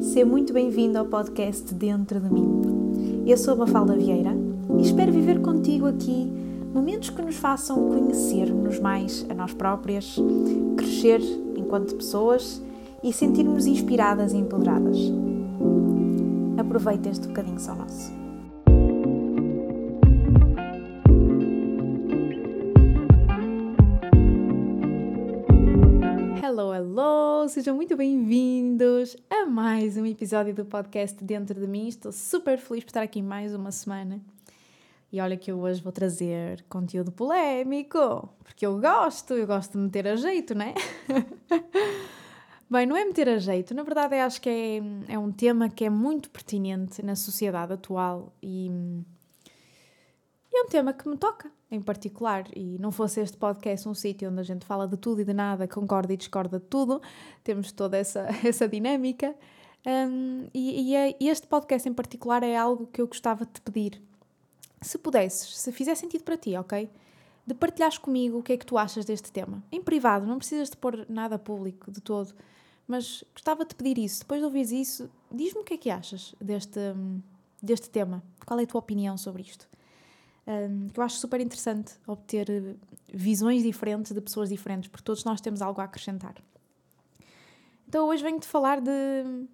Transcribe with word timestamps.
Seja 0.00 0.24
muito 0.26 0.52
bem-vindo 0.52 0.98
ao 0.98 1.06
podcast 1.06 1.74
Dentro 1.74 2.20
de 2.20 2.32
mim. 2.32 3.24
Eu 3.26 3.36
sou 3.36 3.54
a 3.54 3.56
Mafalda 3.56 3.96
Vieira 3.96 4.32
e 4.78 4.82
espero 4.82 5.12
viver 5.12 5.40
contigo 5.40 5.86
aqui 5.86 6.30
momentos 6.72 7.10
que 7.10 7.22
nos 7.22 7.36
façam 7.36 7.88
conhecer-nos 7.88 8.78
mais 8.78 9.26
a 9.28 9.34
nós 9.34 9.52
próprias, 9.54 10.16
crescer 10.76 11.20
enquanto 11.56 11.94
pessoas 11.94 12.62
e 13.02 13.12
sentir-nos 13.12 13.66
inspiradas 13.66 14.32
e 14.32 14.36
empoderadas. 14.36 14.98
Aproveita 16.58 17.08
este 17.08 17.28
bocadinho 17.28 17.60
só 17.60 17.74
nosso. 17.74 18.12
Hello, 26.42 26.72
hello! 26.74 27.48
Sejam 27.48 27.76
muito 27.76 27.96
bem-vindos 27.96 29.16
mais 29.46 29.96
um 29.96 30.04
episódio 30.04 30.52
do 30.52 30.64
podcast 30.64 31.22
Dentro 31.22 31.60
de 31.60 31.68
mim. 31.68 31.86
Estou 31.86 32.10
super 32.10 32.58
feliz 32.58 32.82
por 32.82 32.90
estar 32.90 33.02
aqui 33.02 33.22
mais 33.22 33.54
uma 33.54 33.70
semana. 33.70 34.20
E 35.12 35.20
olha 35.20 35.36
que 35.36 35.52
eu 35.52 35.60
hoje 35.60 35.80
vou 35.80 35.92
trazer 35.92 36.64
conteúdo 36.68 37.12
polémico, 37.12 38.28
porque 38.42 38.66
eu 38.66 38.80
gosto, 38.80 39.34
eu 39.34 39.46
gosto 39.46 39.72
de 39.72 39.78
meter 39.78 40.08
a 40.08 40.16
jeito, 40.16 40.52
né? 40.52 40.74
Bem, 42.68 42.86
não 42.86 42.96
é 42.96 43.04
meter 43.04 43.28
a 43.28 43.38
jeito, 43.38 43.72
na 43.72 43.84
verdade 43.84 44.16
acho 44.16 44.40
que 44.40 44.48
é, 44.48 45.12
é 45.12 45.18
um 45.18 45.30
tema 45.30 45.68
que 45.68 45.84
é 45.84 45.90
muito 45.90 46.28
pertinente 46.28 47.00
na 47.04 47.14
sociedade 47.14 47.72
atual 47.72 48.32
e 48.42 48.68
é 50.52 50.62
um 50.62 50.66
tema 50.66 50.92
que 50.92 51.08
me 51.08 51.16
toca 51.16 51.52
em 51.76 51.82
particular. 51.82 52.44
E 52.54 52.78
não 52.78 52.90
fosse 52.90 53.20
este 53.20 53.36
podcast 53.36 53.88
um 53.88 53.94
sítio 53.94 54.30
onde 54.30 54.40
a 54.40 54.42
gente 54.42 54.64
fala 54.64 54.88
de 54.88 54.96
tudo 54.96 55.20
e 55.20 55.24
de 55.24 55.32
nada, 55.32 55.68
concorda 55.68 56.12
e 56.12 56.16
discorda 56.16 56.58
de 56.58 56.66
tudo, 56.66 57.00
temos 57.44 57.72
toda 57.72 57.96
essa, 57.96 58.28
essa 58.44 58.68
dinâmica. 58.68 59.34
Um, 59.86 60.48
e, 60.52 60.90
e, 60.90 60.96
é, 60.96 61.16
este 61.20 61.46
podcast 61.46 61.88
em 61.88 61.94
particular 61.94 62.42
é 62.42 62.56
algo 62.56 62.88
que 62.88 63.00
eu 63.00 63.06
gostava 63.06 63.46
de 63.46 63.52
te 63.52 63.60
pedir. 63.60 64.02
Se 64.82 64.98
pudesses, 64.98 65.56
se 65.58 65.70
fizer 65.70 65.94
sentido 65.94 66.24
para 66.24 66.36
ti, 66.36 66.56
ok? 66.56 66.90
De 67.46 67.54
partilhares 67.54 67.96
comigo 67.96 68.38
o 68.38 68.42
que 68.42 68.52
é 68.52 68.56
que 68.56 68.66
tu 68.66 68.76
achas 68.76 69.04
deste 69.04 69.30
tema. 69.30 69.62
Em 69.70 69.80
privado, 69.80 70.26
não 70.26 70.38
precisas 70.38 70.68
de 70.70 70.76
pôr 70.76 71.06
nada 71.08 71.38
público 71.38 71.90
de 71.90 72.00
todo. 72.00 72.34
Mas 72.86 73.24
gostava 73.32 73.64
de 73.64 73.74
pedir 73.74 73.98
isso. 73.98 74.20
Depois 74.20 74.40
de 74.40 74.44
ouvires 74.44 74.72
isso, 74.72 75.10
diz-me 75.30 75.60
o 75.60 75.64
que 75.64 75.74
é 75.74 75.76
que 75.76 75.90
achas 75.90 76.34
deste, 76.40 76.80
deste 77.62 77.90
tema. 77.90 78.22
Qual 78.44 78.58
é 78.58 78.64
a 78.64 78.66
tua 78.66 78.80
opinião 78.80 79.16
sobre 79.16 79.42
isto? 79.42 79.68
Um, 80.46 80.88
que 80.88 81.00
eu 81.00 81.04
acho 81.04 81.16
super 81.16 81.40
interessante 81.40 81.94
obter 82.06 82.48
eh, 82.48 82.74
visões 83.12 83.64
diferentes 83.64 84.12
de 84.12 84.20
pessoas 84.20 84.48
diferentes, 84.48 84.88
porque 84.88 85.02
todos 85.02 85.24
nós 85.24 85.40
temos 85.40 85.60
algo 85.60 85.80
a 85.80 85.84
acrescentar. 85.84 86.36
Então 87.88 88.08
hoje 88.08 88.22
venho-te 88.22 88.46
falar 88.46 88.80
de 88.80 89.46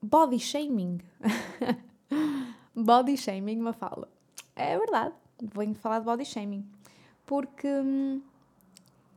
body 0.00 0.38
shaming. 0.38 1.00
body 2.74 3.16
shaming, 3.16 3.58
uma 3.58 3.72
fala. 3.72 4.08
É 4.54 4.78
verdade, 4.78 5.14
venho-te 5.40 5.80
falar 5.80 5.98
de 5.98 6.04
body 6.04 6.24
shaming, 6.24 6.64
porque 7.26 7.66
hum, 7.66 8.22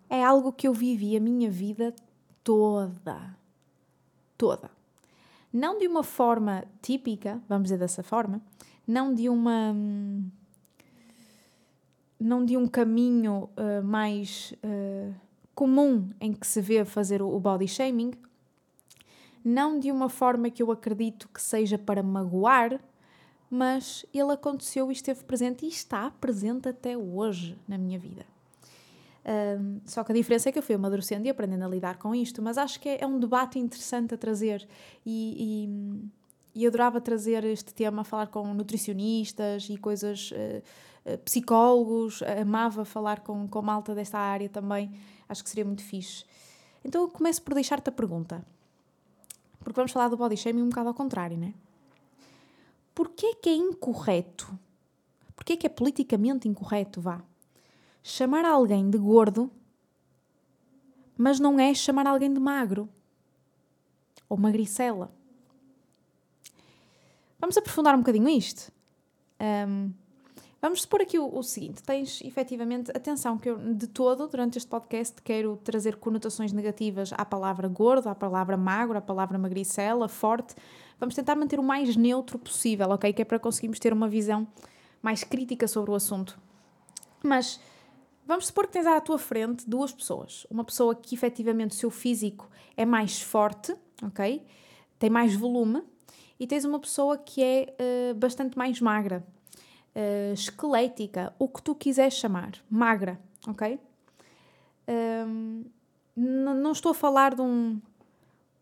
é 0.10 0.24
algo 0.24 0.52
que 0.52 0.68
eu 0.68 0.74
vivi 0.74 1.16
a 1.16 1.20
minha 1.20 1.50
vida 1.50 1.94
toda. 2.44 3.38
Toda. 4.38 4.72
Não 5.52 5.78
de 5.78 5.88
uma 5.88 6.04
forma 6.04 6.66
típica, 6.82 7.42
vamos 7.48 7.66
dizer 7.66 7.78
dessa 7.78 8.04
forma, 8.04 8.42
não 8.88 9.14
de 9.14 9.30
uma. 9.30 9.72
Hum, 9.74 10.30
não 12.20 12.46
de 12.46 12.56
um 12.58 12.68
caminho 12.68 13.50
uh, 13.58 13.84
mais 13.84 14.54
uh, 14.64 15.14
comum 15.54 16.10
em 16.20 16.34
que 16.34 16.46
se 16.46 16.62
vê 16.62 16.84
fazer 16.86 17.22
o 17.22 17.40
body 17.40 17.68
shaming, 17.68 18.12
não 19.44 19.80
de 19.80 19.92
uma 19.92 20.10
forma 20.10 20.50
que 20.50 20.64
eu 20.64 20.72
acredito 20.72 21.30
que 21.30 21.42
seja 21.42 21.78
para 21.78 22.02
magoar, 22.02 22.80
mas 23.50 24.06
ele 24.14 24.32
aconteceu 24.32 24.90
e 24.90 24.94
esteve 24.94 25.24
presente 25.24 25.66
e 25.66 25.70
está 25.70 26.10
presente 26.10 26.68
até 26.68 26.98
hoje 26.98 27.58
na 27.68 27.78
minha 27.78 28.00
vida. 28.00 28.26
Um, 29.26 29.82
só 29.86 30.04
que 30.04 30.12
a 30.12 30.16
diferença 30.16 30.50
é 30.50 30.52
que 30.52 30.60
eu 30.60 30.64
fui 30.64 30.76
amadurecendo 30.76 31.26
e 31.26 31.30
aprendendo 31.30 31.64
a 31.64 31.68
lidar 31.68 31.98
com 31.98 32.14
isto, 32.14 32.42
mas 32.42 32.58
acho 32.58 32.80
que 32.80 32.90
é, 32.90 33.02
é 33.02 33.08
um 33.08 33.20
debate 33.20 33.58
interessante 33.58 34.14
a 34.14 34.18
trazer 34.18 34.68
e, 35.04 35.68
e, 36.54 36.62
e 36.62 36.68
adorava 36.68 37.02
trazer 37.02 37.44
este 37.44 37.74
tema, 37.74 38.04
falar 38.04 38.28
com 38.28 38.54
nutricionistas 38.54 39.68
e 39.70 39.78
coisas, 39.78 40.32
uh, 40.32 40.62
psicólogos, 41.24 42.22
amava 42.24 42.84
falar 42.86 43.22
com, 43.22 43.48
com 43.48 43.62
malta 43.62 43.94
desta 43.94 44.18
área 44.18 44.50
também, 44.50 44.92
acho 45.30 45.44
que 45.44 45.50
seria 45.50 45.66
muito 45.66 45.84
fixe. 45.84 46.26
Então 46.84 47.02
eu 47.02 47.10
começo 47.10 47.42
por 47.42 47.54
deixar-te 47.54 47.90
a 47.90 47.92
pergunta, 47.92 48.46
porque 49.60 49.76
vamos 49.76 49.92
falar 49.92 50.08
do 50.10 50.18
body 50.18 50.38
shaming 50.38 50.62
um 50.62 50.70
bocado 50.70 50.90
ao 50.90 50.94
contrário, 50.94 51.38
né? 51.38 51.54
Porquê 52.94 53.36
que 53.36 53.50
é 53.50 53.56
incorreto? 53.56 54.58
Porquê 55.36 55.58
que 55.58 55.68
é 55.68 55.70
politicamente 55.70 56.48
incorreto, 56.48 57.02
vá? 57.02 57.22
chamar 58.08 58.46
alguém 58.46 58.88
de 58.88 59.00
gordo, 59.00 59.52
mas 61.18 61.40
não 61.40 61.60
é 61.60 61.74
chamar 61.74 62.06
alguém 62.06 62.32
de 62.32 62.40
magro 62.40 62.88
ou 64.30 64.38
magricela. 64.38 65.12
Vamos 67.40 67.58
aprofundar 67.58 67.96
um 67.96 68.00
bocadinho 68.00 68.30
isto. 68.30 68.72
Um, 69.68 69.92
vamos 70.66 70.82
supor 70.82 71.02
aqui 71.02 71.20
o, 71.20 71.38
o, 71.38 71.44
seguinte: 71.44 71.84
tens 71.84 72.22
efetivamente 72.22 72.92
atenção 72.92 73.38
que 73.38 73.50
eu, 73.50 73.58
de 73.58 73.88
todo, 73.88 74.28
durante 74.28 74.58
este 74.58 74.68
podcast, 74.68 75.22
quero 75.22 75.58
trazer 75.64 75.98
conotações 75.98 76.52
negativas 76.52 77.14
à 77.14 77.24
palavra 77.24 77.68
gordo, 77.68 78.10
à 78.10 78.16
palavra 78.16 78.58
magro, 78.58 78.98
à 78.98 79.02
palavra 79.02 79.38
magricela, 79.38 80.08
forte. 80.08 80.56
Vamos 81.00 81.14
tentar 81.14 81.36
manter 81.36 81.60
o 81.60 81.64
mais 81.64 81.96
neutro 81.96 82.40
possível, 82.40 82.90
ok? 82.90 83.14
Que 83.14 83.22
é 83.22 83.26
para 83.26 83.38
conseguirmos 83.38 83.80
ter 83.80 83.94
uma 83.94 84.08
visão 84.08 84.48
mais 85.02 85.24
crítica 85.24 85.68
sobre 85.68 85.92
o 85.92 85.96
assunto. 85.96 86.40
Mas 87.24 87.60
Vamos 88.28 88.48
supor 88.48 88.66
que 88.66 88.74
tens 88.74 88.88
à 88.88 89.00
tua 89.00 89.20
frente 89.20 89.70
duas 89.70 89.92
pessoas. 89.92 90.48
Uma 90.50 90.64
pessoa 90.64 90.96
que 90.96 91.14
efetivamente 91.14 91.74
o 91.74 91.76
seu 91.76 91.92
físico 91.92 92.50
é 92.76 92.84
mais 92.84 93.22
forte, 93.22 93.76
ok? 94.02 94.44
Tem 94.98 95.12
mais 95.12 95.36
volume. 95.36 95.84
E 96.40 96.48
tens 96.48 96.66
uma 96.66 96.80
pessoa 96.80 97.18
que 97.18 97.44
é 97.44 97.76
uh, 97.80 98.16
bastante 98.16 98.58
mais 98.58 98.82
magra, 98.82 99.26
uh, 99.96 100.34
esquelética, 100.34 101.34
o 101.40 101.48
que 101.48 101.62
tu 101.62 101.74
quiseres 101.74 102.16
chamar. 102.16 102.52
Magra, 102.70 103.20
ok? 103.48 103.80
Um, 104.88 105.66
não 106.16 106.72
estou 106.72 106.92
a 106.92 106.96
falar 106.96 107.36
de 107.36 107.42
um, 107.42 107.82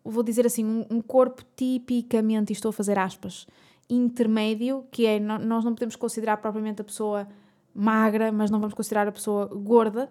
vou 0.04 0.24
dizer 0.24 0.46
assim, 0.46 0.66
um, 0.66 0.86
um 0.90 1.02
corpo 1.02 1.44
tipicamente, 1.56 2.52
e 2.52 2.54
estou 2.54 2.70
a 2.70 2.74
fazer 2.74 2.98
aspas, 2.98 3.48
intermédio, 3.90 4.86
que 4.92 5.06
é, 5.06 5.20
nós 5.20 5.64
não 5.64 5.74
podemos 5.74 5.96
considerar 5.96 6.38
propriamente 6.38 6.82
a 6.82 6.84
pessoa 6.84 7.28
magra, 7.74 8.32
mas 8.32 8.50
não 8.50 8.60
vamos 8.60 8.74
considerar 8.74 9.08
a 9.08 9.12
pessoa 9.12 9.46
gorda. 9.48 10.10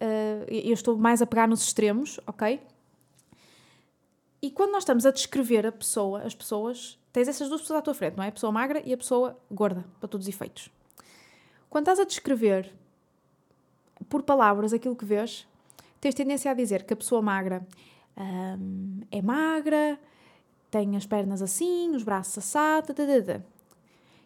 Uh, 0.00 0.44
eu 0.50 0.72
estou 0.72 0.96
mais 0.96 1.22
a 1.22 1.26
pegar 1.26 1.48
nos 1.48 1.62
extremos, 1.62 2.20
ok? 2.26 2.60
E 4.44 4.50
quando 4.50 4.72
nós 4.72 4.82
estamos 4.82 5.06
a 5.06 5.10
descrever 5.10 5.66
a 5.66 5.72
pessoa, 5.72 6.20
as 6.20 6.34
pessoas, 6.34 6.98
tens 7.10 7.28
essas 7.28 7.48
duas 7.48 7.62
pessoas 7.62 7.78
à 7.78 7.82
tua 7.82 7.94
frente, 7.94 8.18
não 8.18 8.22
é? 8.22 8.28
A 8.28 8.32
pessoa 8.32 8.52
magra 8.52 8.82
e 8.84 8.92
a 8.92 8.96
pessoa 8.98 9.38
gorda, 9.50 9.86
para 9.98 10.06
todos 10.06 10.26
os 10.26 10.34
efeitos. 10.34 10.68
Quando 11.70 11.84
estás 11.84 11.98
a 11.98 12.04
descrever 12.04 12.70
por 14.06 14.22
palavras 14.22 14.74
aquilo 14.74 14.94
que 14.94 15.04
vês, 15.06 15.46
tens 15.98 16.14
tendência 16.14 16.50
a 16.50 16.54
dizer 16.54 16.84
que 16.84 16.92
a 16.92 16.96
pessoa 16.96 17.22
magra 17.22 17.66
um, 18.18 19.00
é 19.10 19.22
magra, 19.22 19.98
tem 20.70 20.94
as 20.94 21.06
pernas 21.06 21.40
assim, 21.40 21.96
os 21.96 22.02
braços 22.02 22.36
assados, 22.36 22.94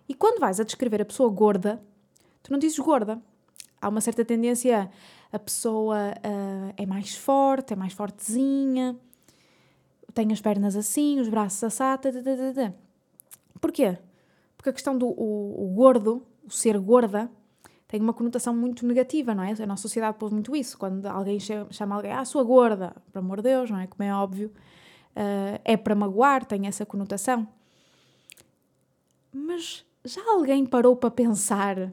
e 0.09 0.15
quando 0.15 0.41
vais 0.41 0.59
a 0.59 0.65
descrever 0.65 1.01
a 1.01 1.05
pessoa 1.05 1.31
gorda, 1.31 1.81
tu 2.43 2.51
não 2.51 2.59
dizes 2.59 2.77
gorda. 2.81 3.23
Há 3.81 3.89
uma 3.89 4.01
certa 4.01 4.25
tendência, 4.25 4.91
a 5.33 5.39
pessoa 5.39 6.13
uh, 6.17 6.75
é 6.77 6.85
mais 6.85 7.15
forte, 7.15 7.73
é 7.73 7.77
mais 7.77 7.93
fortezinha, 7.93 8.99
tem 10.19 10.33
as 10.33 10.41
pernas 10.41 10.75
assim, 10.75 11.21
os 11.21 11.29
braços 11.29 11.63
assados. 11.63 12.13
Porquê? 13.61 13.97
Porque 14.57 14.71
a 14.71 14.73
questão 14.73 14.99
do 14.99 15.07
o, 15.07 15.65
o 15.65 15.73
gordo, 15.73 16.27
o 16.45 16.51
ser 16.51 16.77
gorda, 16.81 17.31
tem 17.87 18.01
uma 18.01 18.13
conotação 18.13 18.53
muito 18.53 18.85
negativa, 18.85 19.33
não 19.33 19.45
é? 19.45 19.53
A 19.53 19.67
nossa 19.67 19.83
sociedade 19.83 20.19
pôs 20.19 20.33
muito 20.33 20.57
isso. 20.57 20.77
Quando 20.77 21.07
alguém 21.07 21.39
chama 21.71 21.95
alguém, 21.95 22.11
ah, 22.11 22.25
sua 22.25 22.43
gorda, 22.43 22.97
por 23.13 23.21
amor 23.21 23.37
de 23.37 23.45
Deus, 23.45 23.71
não 23.71 23.79
é? 23.79 23.87
Como 23.87 24.03
é 24.03 24.13
óbvio, 24.13 24.49
uh, 24.49 25.61
é 25.65 25.77
para 25.77 25.95
magoar, 25.95 26.45
tem 26.45 26.67
essa 26.67 26.85
conotação. 26.85 27.47
Mas 29.33 29.87
já 30.05 30.23
alguém 30.33 30.67
parou 30.67 30.97
para 30.97 31.13
pensar 31.13 31.93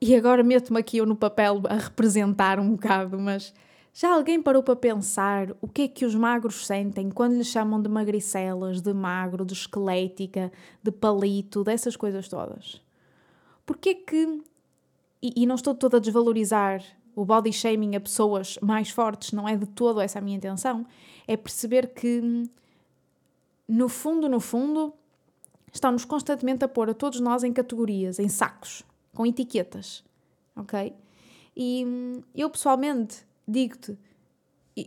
e 0.00 0.16
agora 0.16 0.42
meto-me 0.42 0.80
aqui 0.80 0.96
eu 0.96 1.06
no 1.06 1.14
papel 1.14 1.62
a 1.68 1.74
representar 1.74 2.58
um 2.58 2.72
bocado, 2.72 3.16
mas 3.16 3.54
já 3.92 4.14
alguém 4.14 4.40
parou 4.40 4.62
para 4.62 4.76
pensar 4.76 5.54
o 5.60 5.68
que 5.68 5.82
é 5.82 5.88
que 5.88 6.04
os 6.04 6.14
magros 6.14 6.66
sentem 6.66 7.10
quando 7.10 7.34
lhes 7.34 7.48
chamam 7.48 7.82
de 7.82 7.88
magricelas, 7.88 8.80
de 8.80 8.92
magro, 8.94 9.44
de 9.44 9.52
esquelética, 9.52 10.52
de 10.82 10.92
palito, 10.92 11.64
dessas 11.64 11.96
coisas 11.96 12.28
todas? 12.28 12.80
Porquê 13.66 13.94
que. 13.94 14.42
E, 15.22 15.42
e 15.42 15.46
não 15.46 15.56
estou 15.56 15.74
toda 15.74 15.98
a 15.98 16.00
desvalorizar 16.00 16.82
o 17.14 17.24
body 17.24 17.52
shaming 17.52 17.96
a 17.96 18.00
pessoas 18.00 18.58
mais 18.62 18.88
fortes, 18.90 19.32
não 19.32 19.46
é 19.46 19.56
de 19.56 19.66
todo 19.66 20.00
essa 20.00 20.18
a 20.18 20.22
minha 20.22 20.36
intenção, 20.36 20.86
é 21.26 21.36
perceber 21.36 21.88
que 21.88 22.48
no 23.68 23.88
fundo, 23.88 24.28
no 24.28 24.40
fundo, 24.40 24.94
estão-nos 25.72 26.04
constantemente 26.04 26.64
a 26.64 26.68
pôr 26.68 26.88
a 26.88 26.94
todos 26.94 27.20
nós 27.20 27.44
em 27.44 27.52
categorias, 27.52 28.18
em 28.18 28.28
sacos, 28.28 28.82
com 29.14 29.26
etiquetas, 29.26 30.02
ok? 30.56 30.94
E 31.54 32.22
eu 32.34 32.48
pessoalmente 32.48 33.26
digo-te, 33.50 33.98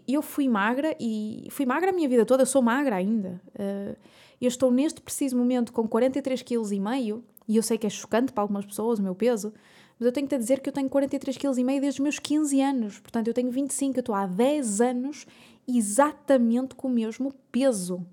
eu 0.08 0.22
fui 0.22 0.48
magra 0.48 0.96
e 1.00 1.48
fui 1.52 1.66
magra 1.66 1.92
a 1.92 1.94
minha 1.94 2.08
vida 2.08 2.26
toda, 2.26 2.46
sou 2.46 2.62
magra 2.62 2.96
ainda. 2.96 3.42
Uh, 3.50 3.96
eu 4.42 4.48
estou 4.48 4.72
neste 4.72 5.02
preciso 5.02 5.38
momento 5.38 5.72
com 5.72 5.88
43,5 5.88 6.44
kg 6.44 7.24
e 7.48 7.56
eu 7.58 7.64
sei 7.64 7.78
que 7.78 7.88
é 7.88 7.90
chocante 7.90 8.32
para 8.32 8.44
algumas 8.44 8.66
pessoas 8.66 9.00
o 9.00 9.04
meu 9.04 9.16
peso, 9.16 9.54
mas 10.00 10.06
eu 10.06 10.12
tenho-te 10.12 10.36
a 10.36 10.38
dizer 10.38 10.60
que 10.60 10.70
eu 10.70 10.74
tenho 10.74 10.90
43,5 10.90 11.56
kg 11.56 11.80
desde 11.80 11.90
os 11.90 12.00
meus 12.00 12.20
15 12.20 12.62
anos. 12.62 13.00
Portanto, 13.00 13.28
eu 13.28 13.34
tenho 13.34 13.52
25, 13.52 13.98
eu 13.98 14.00
estou 14.00 14.16
há 14.16 14.26
10 14.26 14.82
anos 14.82 15.26
exatamente 15.68 16.76
com 16.76 16.88
o 16.88 16.92
mesmo 16.92 17.34
peso. 17.52 18.06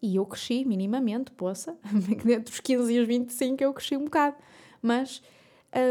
E 0.00 0.16
eu 0.16 0.26
cresci 0.26 0.64
minimamente, 0.64 1.32
poça, 1.32 1.76
entre 2.28 2.52
os 2.52 2.60
15 2.60 2.92
e 2.92 3.00
os 3.00 3.06
25 3.06 3.62
eu 3.62 3.72
cresci 3.72 3.96
um 3.96 4.04
bocado. 4.04 4.36
Mas 4.80 5.22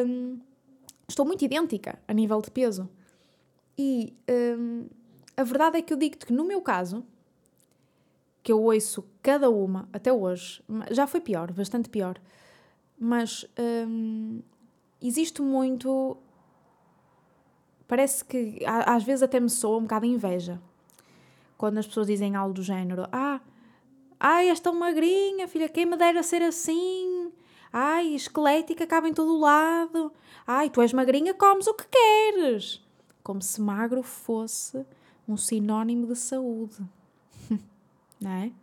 hum, 0.05 0.39
estou 1.07 1.25
muito 1.25 1.43
idêntica 1.43 1.99
a 2.07 2.13
nível 2.13 2.41
de 2.41 2.51
peso. 2.51 2.89
E 3.77 4.13
hum, 4.29 4.87
a 5.35 5.43
verdade 5.43 5.77
é 5.77 5.81
que 5.81 5.93
eu 5.93 5.97
digo-te 5.97 6.25
que 6.25 6.33
no 6.33 6.43
meu 6.43 6.61
caso, 6.61 7.05
que 8.41 8.51
eu 8.51 8.61
ouço 8.63 9.05
cada 9.21 9.49
uma 9.49 9.87
até 9.93 10.11
hoje, 10.11 10.63
já 10.89 11.05
foi 11.05 11.21
pior, 11.21 11.51
bastante 11.51 11.89
pior, 11.89 12.19
mas 12.97 13.45
hum, 13.87 14.41
existe 15.01 15.41
muito. 15.41 16.17
Parece 17.87 18.25
que 18.25 18.59
às 18.65 19.03
vezes 19.03 19.23
até 19.23 19.39
me 19.39 19.49
soa 19.49 19.77
um 19.77 19.83
bocado 19.83 20.05
inveja 20.05 20.59
quando 21.57 21.77
as 21.77 21.87
pessoas 21.87 22.07
dizem 22.07 22.35
algo 22.35 22.53
do 22.53 22.63
género: 22.63 23.07
Ah, 23.11 23.41
ai, 24.19 24.49
és 24.49 24.59
tão 24.59 24.73
magrinha, 24.73 25.47
filha, 25.47 25.69
quem 25.69 25.85
me 25.85 25.97
dera 25.97 26.23
ser 26.23 26.41
assim? 26.41 27.31
Ai, 27.71 28.15
esquelética, 28.15 28.87
cabe 28.87 29.09
em 29.09 29.13
todo 29.13 29.37
lado. 29.37 30.11
Ai, 30.45 30.69
tu 30.69 30.81
és 30.81 30.93
magrinha, 30.93 31.33
comes 31.33 31.67
o 31.67 31.73
que 31.73 31.85
queres. 31.87 32.86
Como 33.27 33.41
se 33.41 33.59
magro 33.59 34.01
fosse 34.03 34.85
um 35.27 35.35
sinónimo 35.35 36.07
de 36.07 36.15
saúde 36.15 36.81
não 38.21 38.31
é? 38.31 38.53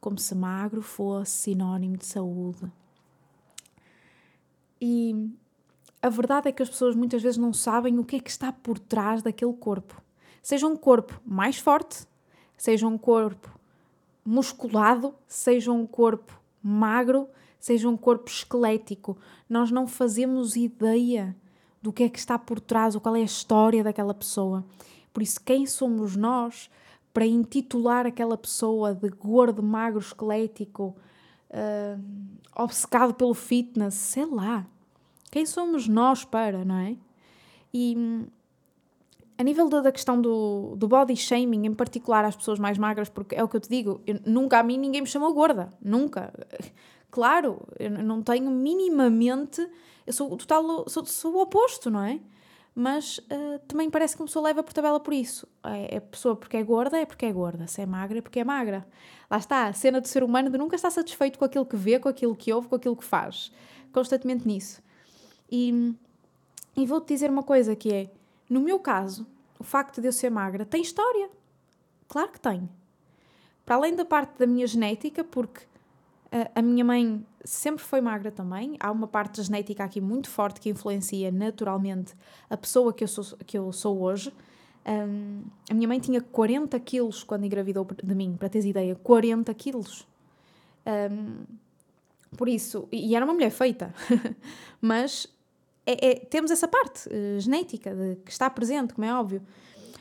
Como 0.00 0.18
se 0.18 0.34
magro 0.34 0.80
fosse 0.80 1.32
sinónimo 1.32 1.98
de 1.98 2.06
saúde. 2.06 2.72
E 4.80 5.30
a 6.00 6.08
verdade 6.08 6.48
é 6.48 6.52
que 6.52 6.62
as 6.62 6.70
pessoas 6.70 6.96
muitas 6.96 7.22
vezes 7.22 7.36
não 7.36 7.52
sabem 7.52 7.98
o 7.98 8.04
que 8.06 8.16
é 8.16 8.20
que 8.20 8.30
está 8.30 8.50
por 8.50 8.78
trás 8.78 9.22
daquele 9.22 9.52
corpo. 9.52 10.00
Seja 10.42 10.66
um 10.66 10.78
corpo 10.78 11.20
mais 11.22 11.58
forte, 11.58 12.06
seja 12.56 12.86
um 12.86 12.96
corpo 12.96 13.50
musculado, 14.24 15.14
seja 15.28 15.70
um 15.70 15.86
corpo 15.86 16.40
magro, 16.62 17.28
seja 17.60 17.86
um 17.86 17.98
corpo 17.98 18.30
esquelético. 18.30 19.18
Nós 19.46 19.70
não 19.70 19.86
fazemos 19.86 20.56
ideia 20.56 21.36
do 21.84 21.92
que 21.92 22.02
é 22.02 22.08
que 22.08 22.18
está 22.18 22.38
por 22.38 22.58
trás 22.58 22.94
ou 22.94 23.00
qual 23.00 23.14
é 23.14 23.20
a 23.20 23.24
história 23.24 23.84
daquela 23.84 24.14
pessoa. 24.14 24.64
Por 25.12 25.22
isso, 25.22 25.38
quem 25.38 25.66
somos 25.66 26.16
nós 26.16 26.70
para 27.12 27.26
intitular 27.26 28.06
aquela 28.06 28.38
pessoa 28.38 28.94
de 28.94 29.10
gordo, 29.10 29.62
magro, 29.62 30.00
esquelético, 30.00 30.96
uh, 31.50 32.02
obcecado 32.56 33.12
pelo 33.12 33.34
fitness, 33.34 33.92
sei 33.92 34.24
lá. 34.24 34.66
Quem 35.30 35.44
somos 35.44 35.86
nós 35.86 36.24
para, 36.24 36.64
não 36.64 36.78
é? 36.78 36.96
E 37.72 37.94
a 39.36 39.42
nível 39.42 39.68
da 39.68 39.92
questão 39.92 40.18
do, 40.18 40.76
do 40.76 40.88
body 40.88 41.14
shaming, 41.14 41.66
em 41.66 41.74
particular 41.74 42.24
às 42.24 42.34
pessoas 42.34 42.58
mais 42.58 42.78
magras, 42.78 43.10
porque 43.10 43.34
é 43.34 43.44
o 43.44 43.48
que 43.48 43.56
eu 43.56 43.60
te 43.60 43.68
digo, 43.68 44.00
eu, 44.06 44.18
nunca 44.24 44.58
a 44.58 44.62
mim 44.62 44.78
ninguém 44.78 45.02
me 45.02 45.06
chamou 45.06 45.34
gorda, 45.34 45.68
nunca. 45.82 46.32
Claro, 47.10 47.60
eu 47.78 47.90
não 47.90 48.22
tenho 48.22 48.50
minimamente, 48.50 49.68
eu 50.06 50.12
sou 50.12 50.32
o 50.32 50.36
total, 50.36 50.88
sou, 50.88 51.04
sou 51.04 51.34
o 51.34 51.40
oposto, 51.42 51.90
não 51.90 52.02
é? 52.02 52.20
mas 52.74 53.18
uh, 53.18 53.58
também 53.68 53.88
parece 53.88 54.16
que 54.16 54.22
uma 54.22 54.26
pessoa 54.26 54.44
leva 54.46 54.62
por 54.62 54.72
tabela 54.72 54.98
por 54.98 55.14
isso. 55.14 55.46
É, 55.62 55.96
é 55.96 56.00
pessoa 56.00 56.34
porque 56.34 56.56
é 56.56 56.62
gorda, 56.62 56.98
é 56.98 57.06
porque 57.06 57.24
é 57.24 57.32
gorda. 57.32 57.68
Se 57.68 57.80
é 57.80 57.86
magra, 57.86 58.18
é 58.18 58.20
porque 58.20 58.40
é 58.40 58.44
magra. 58.44 58.84
Lá 59.30 59.38
está, 59.38 59.68
a 59.68 59.72
cena 59.72 60.00
do 60.00 60.08
ser 60.08 60.24
humano 60.24 60.50
de 60.50 60.58
nunca 60.58 60.74
estar 60.74 60.90
satisfeito 60.90 61.38
com 61.38 61.44
aquilo 61.44 61.64
que 61.64 61.76
vê, 61.76 62.00
com 62.00 62.08
aquilo 62.08 62.34
que 62.34 62.52
ouve, 62.52 62.66
com 62.66 62.74
aquilo 62.74 62.96
que 62.96 63.04
faz. 63.04 63.52
Constantemente 63.92 64.46
nisso. 64.46 64.82
E, 65.50 65.94
e 66.76 66.84
vou-te 66.84 67.14
dizer 67.14 67.30
uma 67.30 67.44
coisa 67.44 67.76
que 67.76 67.92
é, 67.92 68.10
no 68.50 68.60
meu 68.60 68.80
caso, 68.80 69.24
o 69.56 69.62
facto 69.62 70.00
de 70.00 70.08
eu 70.08 70.12
ser 70.12 70.30
magra 70.30 70.66
tem 70.66 70.82
história. 70.82 71.30
Claro 72.08 72.32
que 72.32 72.40
tem. 72.40 72.68
Para 73.64 73.76
além 73.76 73.94
da 73.94 74.04
parte 74.04 74.36
da 74.36 74.46
minha 74.48 74.66
genética, 74.66 75.22
porque 75.22 75.62
a 76.54 76.60
minha 76.60 76.84
mãe 76.84 77.24
sempre 77.44 77.84
foi 77.84 78.00
magra 78.00 78.30
também. 78.30 78.76
Há 78.80 78.90
uma 78.90 79.06
parte 79.06 79.42
genética 79.42 79.84
aqui 79.84 80.00
muito 80.00 80.28
forte 80.28 80.60
que 80.60 80.68
influencia 80.68 81.30
naturalmente 81.30 82.14
a 82.48 82.56
pessoa 82.56 82.92
que 82.92 83.04
eu 83.04 83.08
sou, 83.08 83.38
que 83.46 83.58
eu 83.58 83.72
sou 83.72 84.00
hoje. 84.00 84.32
Um, 84.86 85.42
a 85.70 85.74
minha 85.74 85.88
mãe 85.88 85.98
tinha 85.98 86.20
40 86.20 86.78
quilos 86.80 87.22
quando 87.22 87.44
engravidou 87.44 87.86
de 88.02 88.14
mim, 88.14 88.36
para 88.36 88.48
teres 88.48 88.66
ideia. 88.66 88.94
40 88.96 89.52
quilos. 89.54 90.06
Um, 90.86 91.44
por 92.36 92.48
isso, 92.48 92.88
e 92.90 93.14
era 93.14 93.24
uma 93.24 93.32
mulher 93.32 93.50
feita, 93.50 93.94
mas 94.80 95.28
é, 95.86 96.10
é, 96.10 96.14
temos 96.16 96.50
essa 96.50 96.66
parte 96.66 97.08
uh, 97.08 97.40
genética 97.40 97.94
de, 97.94 98.16
que 98.16 98.30
está 98.30 98.50
presente, 98.50 98.94
como 98.94 99.06
é 99.06 99.14
óbvio. 99.14 99.42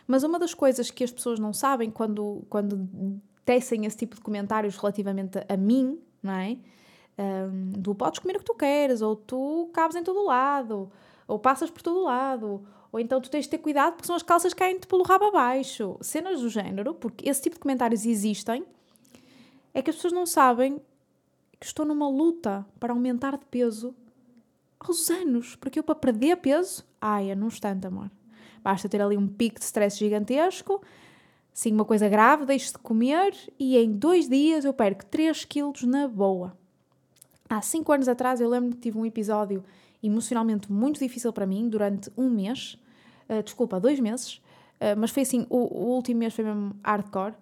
Mas 0.07 0.23
uma 0.23 0.39
das 0.39 0.53
coisas 0.53 0.91
que 0.91 1.03
as 1.03 1.11
pessoas 1.11 1.39
não 1.39 1.53
sabem 1.53 1.89
quando, 1.89 2.43
quando 2.49 2.89
tecem 3.45 3.85
esse 3.85 3.97
tipo 3.97 4.15
de 4.15 4.21
comentários 4.21 4.75
relativamente 4.77 5.39
a, 5.47 5.57
mim, 5.57 5.99
não 6.21 6.33
é? 6.33 6.57
Um, 7.17 7.81
tu 7.81 7.93
podes 7.93 8.19
comer 8.19 8.35
o 8.35 8.39
que 8.39 8.45
tu 8.45 8.55
queres, 8.55 9.01
ou 9.01 9.15
tu 9.15 9.69
cabes 9.73 9.95
em 9.95 10.03
todo 10.03 10.25
lado, 10.25 10.91
ou 11.27 11.37
passas 11.37 11.69
por 11.69 11.81
todo 11.81 12.03
lado, 12.03 12.65
ou 12.91 12.99
então 12.99 13.21
tu 13.21 13.29
tens 13.29 13.45
de 13.45 13.49
ter 13.49 13.59
cuidado 13.59 13.93
porque 13.93 14.07
são 14.07 14.15
as 14.15 14.23
calças 14.23 14.53
que 14.53 14.59
caem-te 14.59 14.87
pelo 14.87 15.03
rabo 15.03 15.25
abaixo. 15.25 15.97
Cenas 16.01 16.41
do 16.41 16.49
género, 16.49 16.93
porque 16.93 17.29
esse 17.29 17.41
tipo 17.41 17.55
de 17.55 17.59
comentários 17.59 18.05
existem, 18.05 18.65
é 19.73 19.81
que 19.81 19.89
as 19.89 19.95
pessoas 19.95 20.13
não 20.13 20.25
sabem 20.25 20.81
que 21.59 21.65
estou 21.65 21.85
numa 21.85 22.09
luta 22.09 22.65
para 22.79 22.93
aumentar 22.93 23.37
de 23.37 23.45
peso 23.45 23.95
aos 24.79 25.09
anos, 25.09 25.55
porque 25.55 25.79
eu 25.79 25.83
para 25.83 25.95
perder 25.95 26.37
peso, 26.37 26.83
ai, 26.99 27.31
é 27.31 27.35
num 27.35 27.47
instante, 27.47 27.87
amor. 27.87 28.11
Basta 28.61 28.89
ter 28.89 29.01
ali 29.01 29.17
um 29.17 29.27
pico 29.27 29.59
de 29.59 29.65
stress 29.65 29.97
gigantesco, 29.97 30.81
sim, 31.53 31.73
uma 31.73 31.85
coisa 31.85 32.07
grave, 32.09 32.45
deixo 32.45 32.73
de 32.73 32.79
comer 32.79 33.33
e 33.59 33.77
em 33.77 33.91
dois 33.91 34.27
dias 34.27 34.65
eu 34.65 34.73
perco 34.73 35.05
3 35.05 35.45
quilos 35.45 35.83
na 35.83 36.07
boa. 36.07 36.57
Há 37.53 37.61
5 37.61 37.91
anos 37.91 38.07
atrás 38.07 38.41
eu 38.41 38.49
lembro 38.49 38.71
que 38.71 38.77
tive 38.77 38.97
um 38.97 39.05
episódio 39.05 39.63
emocionalmente 40.01 40.71
muito 40.71 40.99
difícil 40.99 41.31
para 41.31 41.45
mim 41.45 41.69
durante 41.69 42.11
um 42.17 42.27
mês, 42.27 42.79
uh, 43.29 43.43
desculpa, 43.43 43.79
dois 43.79 43.99
meses, 43.99 44.37
uh, 44.81 44.97
mas 44.97 45.11
foi 45.11 45.21
assim, 45.21 45.45
o, 45.51 45.57
o, 45.57 45.93
último 45.93 46.19
mês 46.19 46.33
foi 46.33 46.43
mesmo 46.43 46.75
hardcore. 46.83 47.35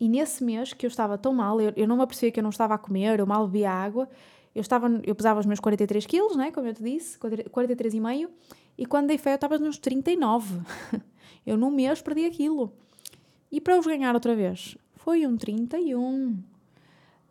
E 0.00 0.08
nesse 0.08 0.42
mês 0.42 0.72
que 0.72 0.84
eu 0.84 0.88
estava 0.88 1.16
tão 1.16 1.32
mal, 1.32 1.60
eu, 1.60 1.72
eu 1.76 1.86
não 1.86 1.96
me 1.96 2.02
apercebi 2.02 2.32
que 2.32 2.40
eu 2.40 2.42
não 2.42 2.50
estava 2.50 2.74
a 2.74 2.78
comer, 2.78 3.20
eu 3.20 3.26
mal 3.26 3.46
bebia 3.46 3.70
água, 3.70 4.08
eu, 4.52 4.60
estava, 4.60 4.88
eu 5.04 5.14
pesava 5.14 5.38
os 5.38 5.46
meus 5.46 5.60
43 5.60 6.04
quilos, 6.04 6.34
né, 6.34 6.50
como 6.50 6.66
eu 6.66 6.74
te 6.74 6.82
disse, 6.82 7.16
43,5, 7.16 8.28
e 8.76 8.84
quando 8.84 9.06
dei 9.06 9.18
fé 9.18 9.30
eu 9.30 9.34
estava 9.36 9.56
nos 9.56 9.78
39. 9.78 10.62
eu 11.46 11.56
num 11.56 11.70
mês 11.70 12.02
perdi 12.02 12.24
aquilo. 12.24 12.72
E 13.52 13.60
para 13.60 13.78
os 13.78 13.86
ganhar 13.86 14.14
outra 14.14 14.34
vez, 14.34 14.76
foi 14.96 15.24
um 15.24 15.36
31. 15.36 16.42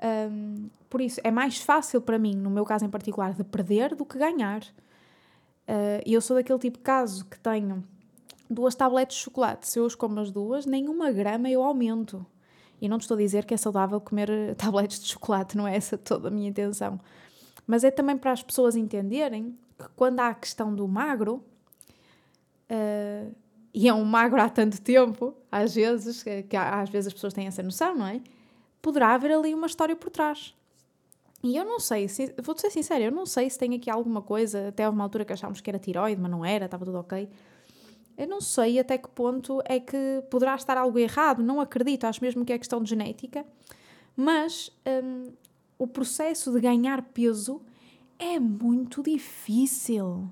Um, 0.01 0.70
por 0.94 1.02
isso, 1.02 1.20
é 1.24 1.32
mais 1.32 1.58
fácil 1.58 2.00
para 2.00 2.20
mim, 2.20 2.36
no 2.36 2.52
meu 2.52 2.64
caso 2.64 2.86
em 2.86 2.90
particular, 2.90 3.34
de 3.34 3.44
perder 3.44 3.96
do 3.96 4.06
que 4.06 4.16
ganhar. 4.16 4.62
Uh, 5.68 6.06
e 6.06 6.14
eu 6.14 6.22
sou 6.22 6.36
daquele 6.38 6.60
tipo 6.60 6.78
de 6.78 6.84
caso 6.84 7.26
que 7.26 7.40
tenho 7.40 7.84
duas 8.48 8.76
tabletes 8.76 9.18
de 9.18 9.24
chocolate. 9.24 9.68
Se 9.68 9.80
eu 9.80 9.88
as 9.88 9.96
como 9.96 10.20
as 10.20 10.30
duas, 10.30 10.68
nenhuma 10.68 11.12
grama 11.12 11.50
eu 11.50 11.64
aumento. 11.64 12.24
E 12.80 12.88
não 12.88 13.00
te 13.00 13.02
estou 13.02 13.16
a 13.16 13.20
dizer 13.20 13.44
que 13.44 13.56
é 13.56 13.58
saudável 13.58 14.00
comer 14.00 14.30
tabletes 14.56 15.00
de 15.00 15.10
chocolate, 15.10 15.58
não 15.58 15.68
é 15.68 15.76
essa 15.76 15.98
toda 15.98 16.28
a 16.28 16.32
minha 16.32 16.48
intenção. 16.48 17.00
Mas 17.66 17.84
é 17.84 17.90
também 17.90 18.16
para 18.16 18.32
as 18.32 18.44
pessoas 18.44 18.76
entenderem 18.76 19.58
que 19.80 19.90
quando 19.96 20.20
há 20.20 20.28
a 20.28 20.36
questão 20.36 20.76
do 20.76 20.88
magro, 20.88 21.44
uh, 22.70 23.36
e 23.74 23.90
é 23.90 23.94
um 23.96 24.06
magro 24.06 24.40
há 24.40 24.48
tanto 24.48 24.80
tempo, 24.80 25.34
às 25.52 25.74
vezes, 25.74 26.22
que 26.22 26.56
às 26.56 26.88
vezes 26.92 27.08
as 27.08 27.14
pessoas 27.14 27.34
têm 27.34 27.48
essa 27.48 27.64
noção, 27.64 27.96
não 27.96 28.06
é? 28.06 28.22
Poderá 28.80 29.16
haver 29.16 29.32
ali 29.32 29.56
uma 29.56 29.66
história 29.66 29.96
por 29.96 30.12
trás. 30.12 30.54
E 31.44 31.58
eu 31.58 31.66
não 31.66 31.78
sei, 31.78 32.08
se, 32.08 32.34
vou-te 32.42 32.62
ser 32.62 32.72
sincera, 32.72 33.04
eu 33.04 33.12
não 33.12 33.26
sei 33.26 33.50
se 33.50 33.60
tem 33.60 33.76
aqui 33.76 33.90
alguma 33.90 34.22
coisa, 34.22 34.70
até 34.70 34.88
uma 34.88 35.04
altura 35.04 35.26
que 35.26 35.34
achámos 35.34 35.60
que 35.60 35.70
era 35.70 35.78
tiroide, 35.78 36.20
mas 36.22 36.32
não 36.32 36.46
era, 36.46 36.66
estava 36.66 36.86
tudo 36.86 37.00
ok. 37.00 37.30
Eu 38.18 38.28
não 38.28 38.40
sei 38.40 38.80
até 38.80 38.98
que 38.98 39.10
ponto 39.10 39.62
é 39.66 39.78
que 39.78 40.24
poderá 40.30 40.56
estar 40.56 40.78
algo 40.78 40.98
errado, 40.98 41.44
não 41.44 41.60
acredito, 41.60 42.06
acho 42.06 42.24
mesmo 42.24 42.46
que 42.46 42.54
é 42.54 42.58
questão 42.58 42.82
de 42.82 42.90
genética, 42.90 43.46
mas 44.16 44.72
hum, 45.04 45.34
o 45.78 45.86
processo 45.86 46.50
de 46.54 46.62
ganhar 46.62 47.02
peso 47.02 47.62
é 48.18 48.40
muito 48.40 49.04
difícil. 49.04 50.30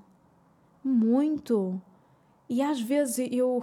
Muito. 0.82 1.80
E 2.48 2.62
às 2.62 2.80
vezes 2.80 3.28
eu, 3.30 3.62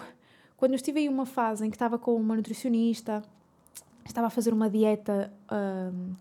quando 0.55 0.73
eu 0.73 0.75
estive 0.75 0.99
em 0.99 1.09
uma 1.09 1.25
fase 1.25 1.65
em 1.65 1.69
que 1.71 1.75
estava 1.75 1.97
com 1.97 2.15
uma 2.15 2.35
nutricionista, 2.35 3.23
estava 4.05 4.27
a 4.27 4.29
fazer 4.29 4.53
uma 4.53 4.69
dieta. 4.69 5.33
Uh, 5.51 6.15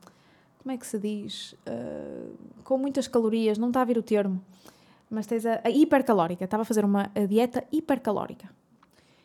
como 0.68 0.76
é 0.76 0.76
que 0.76 0.86
se 0.86 0.98
diz? 0.98 1.54
Uh, 1.66 2.36
com 2.62 2.76
muitas 2.76 3.08
calorias, 3.08 3.56
não 3.56 3.68
está 3.68 3.80
a 3.80 3.84
vir 3.86 3.96
o 3.96 4.02
termo, 4.02 4.38
mas 5.08 5.26
tens 5.26 5.46
a, 5.46 5.62
a 5.64 5.70
hipercalórica. 5.70 6.44
Estava 6.44 6.60
a 6.60 6.66
fazer 6.66 6.84
uma 6.84 7.10
a 7.14 7.24
dieta 7.24 7.64
hipercalórica. 7.72 8.50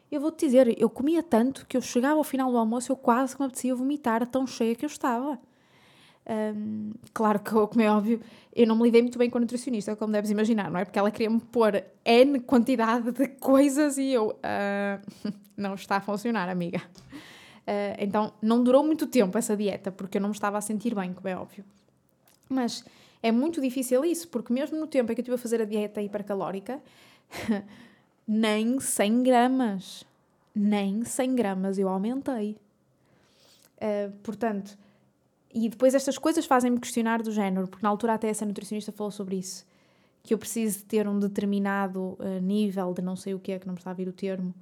Eu 0.10 0.22
vou-te 0.22 0.46
dizer, 0.46 0.74
eu 0.82 0.90
comia 0.90 1.22
tanto 1.22 1.66
que 1.68 1.76
eu 1.76 1.82
chegava 1.82 2.16
ao 2.16 2.24
final 2.24 2.50
do 2.50 2.58
almoço, 2.58 2.94
eu 2.94 2.96
quase 2.96 3.36
que 3.36 3.42
me 3.42 3.48
apetecia 3.48 3.76
vomitar, 3.76 4.26
tão 4.26 4.48
cheia 4.48 4.74
que 4.74 4.86
eu 4.86 4.88
estava. 4.88 5.38
Um, 6.56 6.94
claro 7.14 7.40
que, 7.40 7.52
como 7.52 7.82
é 7.82 7.92
óbvio, 7.92 8.22
eu 8.56 8.66
não 8.66 8.78
me 8.78 8.84
lidei 8.84 9.02
muito 9.02 9.18
bem 9.18 9.30
com 9.30 9.38
a 9.38 9.42
nutricionista, 9.42 9.98
como 9.98 10.14
deves 10.14 10.32
imaginar, 10.32 10.72
não 10.72 10.80
é? 10.80 10.86
Porque 10.86 10.98
ela 10.98 11.12
queria-me 11.12 11.42
pôr 11.42 11.84
N 12.06 12.40
quantidade 12.40 13.12
de 13.12 13.28
coisas 13.28 13.98
e 13.98 14.14
eu. 14.14 14.30
Uh, 14.30 15.34
não 15.58 15.74
está 15.74 15.98
a 15.98 16.02
funcionar, 16.02 16.48
amiga. 16.48 16.82
Uh, 17.64 17.96
então, 17.98 18.34
não 18.42 18.62
durou 18.62 18.84
muito 18.84 19.08
tempo 19.08 19.38
essa 19.38 19.56
dieta, 19.56 19.92
porque 19.92 20.18
eu 20.18 20.22
não 20.22 20.30
me 20.30 20.36
estava 20.36 20.58
a 20.58 20.62
sentir 20.62 20.94
bem, 20.94 21.14
como 21.14 21.28
é 21.28 21.36
óbvio. 21.36 21.64
Mas 22.50 22.84
é 23.22 23.32
muito 23.32 23.62
difícil 23.62 24.04
isso, 24.04 24.28
porque 24.28 24.52
mesmo 24.52 24.78
no 24.78 24.86
tempo 24.86 25.12
em 25.12 25.16
que 25.16 25.22
eu 25.22 25.24
estive 25.24 25.36
a 25.36 25.38
fazer 25.38 25.62
a 25.62 25.66
dieta 25.66 26.02
hipercalórica, 26.02 26.82
nem 28.28 28.80
100 28.80 29.24
gramas, 29.24 30.06
nem 30.54 31.06
100 31.06 31.36
gramas 31.36 31.78
eu 31.78 31.88
aumentei. 31.88 32.58
Uh, 33.78 34.12
portanto, 34.22 34.78
e 35.54 35.70
depois 35.70 35.96
estas 35.96 36.18
coisas 36.18 36.46
fazem-me 36.46 36.80
questionar 36.80 37.22
do 37.22 37.32
género, 37.32 37.68
porque 37.68 37.84
na 37.84 37.90
altura 37.90 38.16
até 38.16 38.28
essa 38.28 38.46
nutricionista 38.46 38.92
falou 38.92 39.12
sobre 39.12 39.38
isso, 39.38 39.66
que 40.22 40.34
eu 40.34 40.38
preciso 40.38 40.84
ter 40.86 41.08
um 41.08 41.18
determinado 41.20 42.18
uh, 42.20 42.40
nível 42.42 42.94
de 42.94 43.02
não 43.02 43.16
sei 43.16 43.34
o 43.34 43.40
que 43.40 43.52
é, 43.54 43.60
que 43.60 43.68
não 43.68 43.74
me 43.74 43.80
está 43.80 43.92
a 43.92 43.94
vir 43.94 44.08
o 44.08 44.14
termo, 44.14 44.54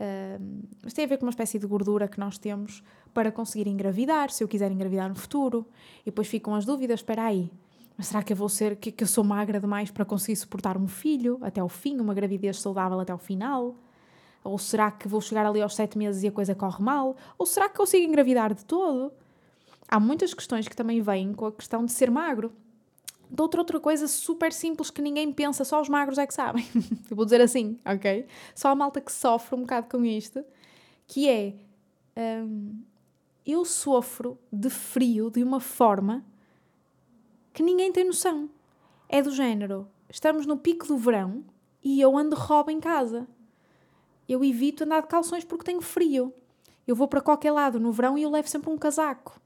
uh, 0.00 0.66
mas 0.82 0.92
tem 0.92 1.04
a 1.04 1.08
ver 1.08 1.18
com 1.18 1.26
uma 1.26 1.30
espécie 1.30 1.58
de 1.58 1.66
gordura 1.66 2.08
que 2.08 2.18
nós 2.18 2.38
temos 2.38 2.82
para 3.12 3.30
conseguir 3.30 3.68
engravidar, 3.68 4.30
se 4.30 4.42
eu 4.42 4.48
quiser 4.48 4.70
engravidar 4.70 5.08
no 5.08 5.14
futuro. 5.14 5.66
E 6.02 6.06
depois 6.06 6.28
ficam 6.28 6.54
as 6.54 6.64
dúvidas, 6.64 7.00
espera 7.00 7.24
aí, 7.24 7.50
mas 7.96 8.08
será 8.08 8.22
que 8.22 8.32
eu 8.32 8.36
vou 8.36 8.48
ser, 8.48 8.76
que, 8.76 8.90
que 8.90 9.04
eu 9.04 9.08
sou 9.08 9.24
magra 9.24 9.60
demais 9.60 9.90
para 9.90 10.04
conseguir 10.04 10.36
suportar 10.36 10.76
um 10.76 10.88
filho 10.88 11.38
até 11.42 11.60
ao 11.60 11.68
fim, 11.68 11.98
uma 12.00 12.14
gravidez 12.14 12.60
saudável 12.60 12.98
até 13.00 13.12
ao 13.12 13.18
final? 13.18 13.76
Ou 14.42 14.58
será 14.58 14.90
que 14.90 15.08
vou 15.08 15.20
chegar 15.20 15.46
ali 15.46 15.62
aos 15.62 15.74
sete 15.74 15.96
meses 15.96 16.22
e 16.22 16.28
a 16.28 16.32
coisa 16.32 16.54
corre 16.54 16.82
mal? 16.82 17.16
Ou 17.38 17.46
será 17.46 17.68
que 17.68 17.76
consigo 17.76 18.06
engravidar 18.06 18.52
de 18.52 18.64
todo? 18.64 19.10
há 19.88 20.00
muitas 20.00 20.34
questões 20.34 20.68
que 20.68 20.76
também 20.76 21.00
vêm 21.00 21.32
com 21.32 21.46
a 21.46 21.52
questão 21.52 21.84
de 21.84 21.92
ser 21.92 22.10
magro. 22.10 22.52
De 23.30 23.42
outra, 23.42 23.80
coisa 23.80 24.06
super 24.06 24.52
simples 24.52 24.90
que 24.90 25.02
ninguém 25.02 25.32
pensa, 25.32 25.64
só 25.64 25.80
os 25.80 25.88
magros 25.88 26.18
é 26.18 26.26
que 26.26 26.34
sabem. 26.34 26.64
Eu 27.10 27.16
vou 27.16 27.24
dizer 27.24 27.40
assim, 27.40 27.78
ok? 27.84 28.26
Só 28.54 28.68
a 28.68 28.74
malta 28.74 29.00
que 29.00 29.12
sofre 29.12 29.54
um 29.56 29.62
bocado 29.62 29.88
com 29.88 30.04
isto, 30.04 30.44
que 31.06 31.28
é. 31.28 31.54
Hum, 32.16 32.82
eu 33.46 33.62
sofro 33.64 34.38
de 34.50 34.70
frio 34.70 35.30
de 35.30 35.42
uma 35.42 35.60
forma 35.60 36.24
que 37.52 37.62
ninguém 37.62 37.92
tem 37.92 38.04
noção. 38.04 38.48
É 39.08 39.20
do 39.20 39.30
género: 39.30 39.86
estamos 40.08 40.46
no 40.46 40.56
pico 40.56 40.86
do 40.86 40.96
verão 40.96 41.44
e 41.82 42.00
eu 42.00 42.16
ando 42.16 42.36
roubo 42.36 42.70
em 42.70 42.80
casa. 42.80 43.26
Eu 44.26 44.42
evito 44.42 44.84
andar 44.84 45.02
de 45.02 45.08
calções 45.08 45.44
porque 45.44 45.64
tenho 45.64 45.82
frio. 45.82 46.32
Eu 46.86 46.96
vou 46.96 47.06
para 47.06 47.20
qualquer 47.20 47.50
lado 47.50 47.78
no 47.78 47.92
verão 47.92 48.16
e 48.16 48.22
eu 48.22 48.30
levo 48.30 48.48
sempre 48.48 48.70
um 48.70 48.78
casaco 48.78 49.38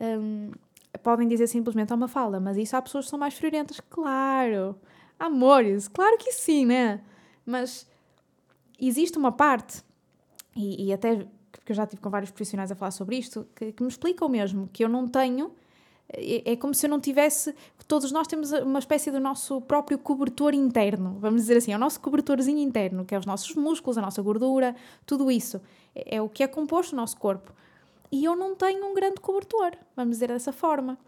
um, 0.00 0.50
podem 0.98 1.28
dizer 1.28 1.46
simplesmente, 1.46 1.92
é 1.92 1.96
uma 1.96 2.08
fala, 2.08 2.40
mas 2.40 2.56
isso 2.56 2.76
há 2.76 2.82
pessoas 2.82 3.06
que 3.06 3.10
são 3.10 3.18
mais 3.18 3.34
friorentas. 3.34 3.80
Claro! 3.80 4.76
Amores, 5.18 5.86
claro 5.88 6.16
que 6.18 6.32
sim, 6.32 6.66
né? 6.66 7.00
Mas 7.44 7.86
existe 8.80 9.18
uma 9.18 9.32
parte, 9.32 9.82
e, 10.56 10.86
e 10.86 10.92
até 10.92 11.26
porque 11.52 11.72
eu 11.72 11.76
já 11.76 11.86
tive 11.86 12.00
com 12.00 12.10
vários 12.10 12.30
profissionais 12.30 12.70
a 12.72 12.74
falar 12.74 12.90
sobre 12.90 13.16
isto, 13.16 13.46
que, 13.54 13.72
que 13.72 13.82
me 13.82 13.88
explicam 13.88 14.28
mesmo 14.28 14.68
que 14.72 14.84
eu 14.84 14.88
não 14.88 15.06
tenho. 15.06 15.52
É, 16.08 16.52
é 16.52 16.56
como 16.56 16.74
se 16.74 16.86
eu 16.86 16.90
não 16.90 17.00
tivesse. 17.00 17.54
Todos 17.86 18.10
nós 18.12 18.26
temos 18.26 18.50
uma 18.52 18.78
espécie 18.78 19.10
do 19.10 19.20
nosso 19.20 19.60
próprio 19.60 19.98
cobertor 19.98 20.54
interno, 20.54 21.16
vamos 21.20 21.42
dizer 21.42 21.56
assim, 21.56 21.72
é 21.72 21.76
o 21.76 21.78
nosso 21.78 22.00
cobertorzinho 22.00 22.58
interno, 22.58 23.04
que 23.04 23.14
é 23.14 23.18
os 23.18 23.26
nossos 23.26 23.54
músculos, 23.54 23.98
a 23.98 24.00
nossa 24.00 24.22
gordura, 24.22 24.74
tudo 25.04 25.30
isso. 25.30 25.60
É, 25.94 26.16
é 26.16 26.22
o 26.22 26.28
que 26.28 26.42
é 26.42 26.46
composto 26.46 26.94
o 26.94 26.96
nosso 26.96 27.16
corpo 27.16 27.52
e 28.10 28.24
eu 28.24 28.34
não 28.34 28.54
tenho 28.54 28.84
um 28.86 28.94
grande 28.94 29.20
cobertor, 29.20 29.72
vamos 29.94 30.16
dizer 30.16 30.28
dessa 30.28 30.52
forma. 30.52 30.98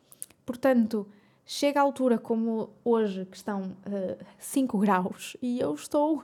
Portanto, 0.46 1.06
chega 1.44 1.80
a 1.80 1.82
altura 1.82 2.18
como 2.18 2.70
hoje, 2.84 3.26
que 3.26 3.36
estão 3.36 3.62
uh, 3.62 3.74
eh, 3.86 4.18
5 4.38 4.78
graus, 4.78 5.36
e 5.42 5.60
eu 5.60 5.74
estou 5.74 6.22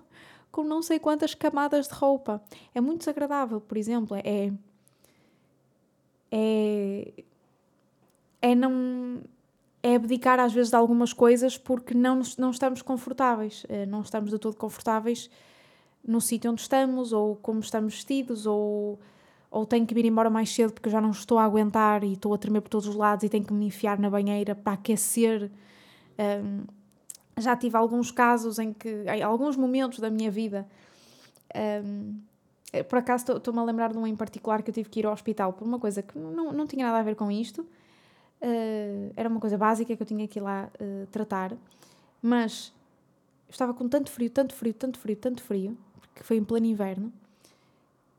com 0.51 0.65
não 0.65 0.83
sei 0.83 0.99
quantas 0.99 1.35
camadas 1.35 1.89
de 1.89 1.95
roupa. 1.95 2.43
É 2.75 2.81
muito 2.81 3.01
desagradável, 3.01 3.61
por 3.61 3.77
exemplo, 3.77 4.17
é. 4.17 4.53
É. 6.31 7.13
É 8.41 8.55
não. 8.55 9.21
É 9.81 9.95
abdicar 9.95 10.41
às 10.41 10.53
vezes 10.53 10.71
de 10.71 10.77
algumas 10.77 11.13
coisas 11.13 11.57
porque 11.57 11.95
não, 11.95 12.21
não 12.37 12.51
estamos 12.51 12.83
confortáveis. 12.83 13.65
Eh, 13.69 13.87
não 13.87 14.01
estamos 14.01 14.31
de 14.31 14.39
todo 14.39 14.57
confortáveis 14.57 15.31
no 16.05 16.21
sítio 16.21 16.51
onde 16.51 16.63
estamos, 16.63 17.13
ou 17.13 17.37
como 17.37 17.61
estamos 17.61 17.95
vestidos, 17.95 18.47
ou 18.47 18.99
ou 19.51 19.65
tenho 19.65 19.87
que 19.87 19.95
vir 19.95 20.05
embora 20.05 20.29
mais 20.29 20.53
cedo 20.53 20.73
porque 20.73 20.91
já 20.91 21.01
não 21.01 21.11
estou 21.11 21.39
a 21.39 21.45
aguentar 21.45 22.05
e 22.05 22.13
estou 22.13 22.35
a 22.35 22.39
tremer 22.39 22.61
por 22.61 22.69
todos 22.69 22.87
os 22.87 22.95
lados 22.95 23.25
e 23.25 23.29
tenho 23.29 23.45
que 23.45 23.53
me 23.53 23.67
enfiar 23.67 23.99
na 23.99 24.11
banheira 24.11 24.55
para 24.55 24.75
aquecer. 24.75 25.51
Um, 26.19 26.65
já 27.39 27.57
tive 27.57 27.77
alguns 27.77 28.11
casos 28.11 28.59
em 28.59 28.73
que, 28.73 28.89
em 28.89 29.23
alguns 29.23 29.57
momentos 29.57 30.01
da 30.01 30.11
minha 30.11 30.31
vida, 30.31 30.67
um, 31.85 32.21
eh, 32.73 32.83
por 32.83 32.99
acaso 32.99 33.37
estou-me 33.37 33.61
a 33.61 33.65
lembrar 33.65 33.93
de 33.93 33.99
um 33.99 34.07
em 34.07 34.17
particular 34.17 34.63
que 34.63 34.71
eu 34.71 34.75
tive 34.75 34.89
que 34.89 35.01
ir 35.01 35.07
ao 35.07 35.13
hospital 35.13 35.53
por 35.53 35.67
uma 35.67 35.79
coisa 35.79 36.03
que 36.03 36.19
não, 36.19 36.53
não 36.53 36.67
tinha 36.67 36.85
nada 36.85 36.99
a 36.99 37.03
ver 37.03 37.15
com 37.15 37.31
isto, 37.31 37.63
uh, 37.63 39.13
era 39.17 39.29
uma 39.29 39.41
coisa 39.41 39.57
básica 39.57 39.97
que 39.97 40.03
eu 40.03 40.07
tinha 40.07 40.27
que 40.27 40.39
ir 40.41 40.43
lá 40.43 40.69
uh, 40.81 41.07
tratar, 41.07 41.53
mas 42.21 42.73
eu 43.49 43.53
estava 43.53 43.73
com 43.73 43.89
tanto 43.89 44.11
frio, 44.11 44.29
tanto 44.29 44.53
frio, 44.53 44.75
tanto 44.75 44.99
frio, 44.99 45.17
tanto 45.17 45.43
frio, 45.43 45.79
porque 46.01 46.25
foi 46.25 46.37
em 46.37 46.45
pleno 46.45 46.67
inverno 46.67 47.13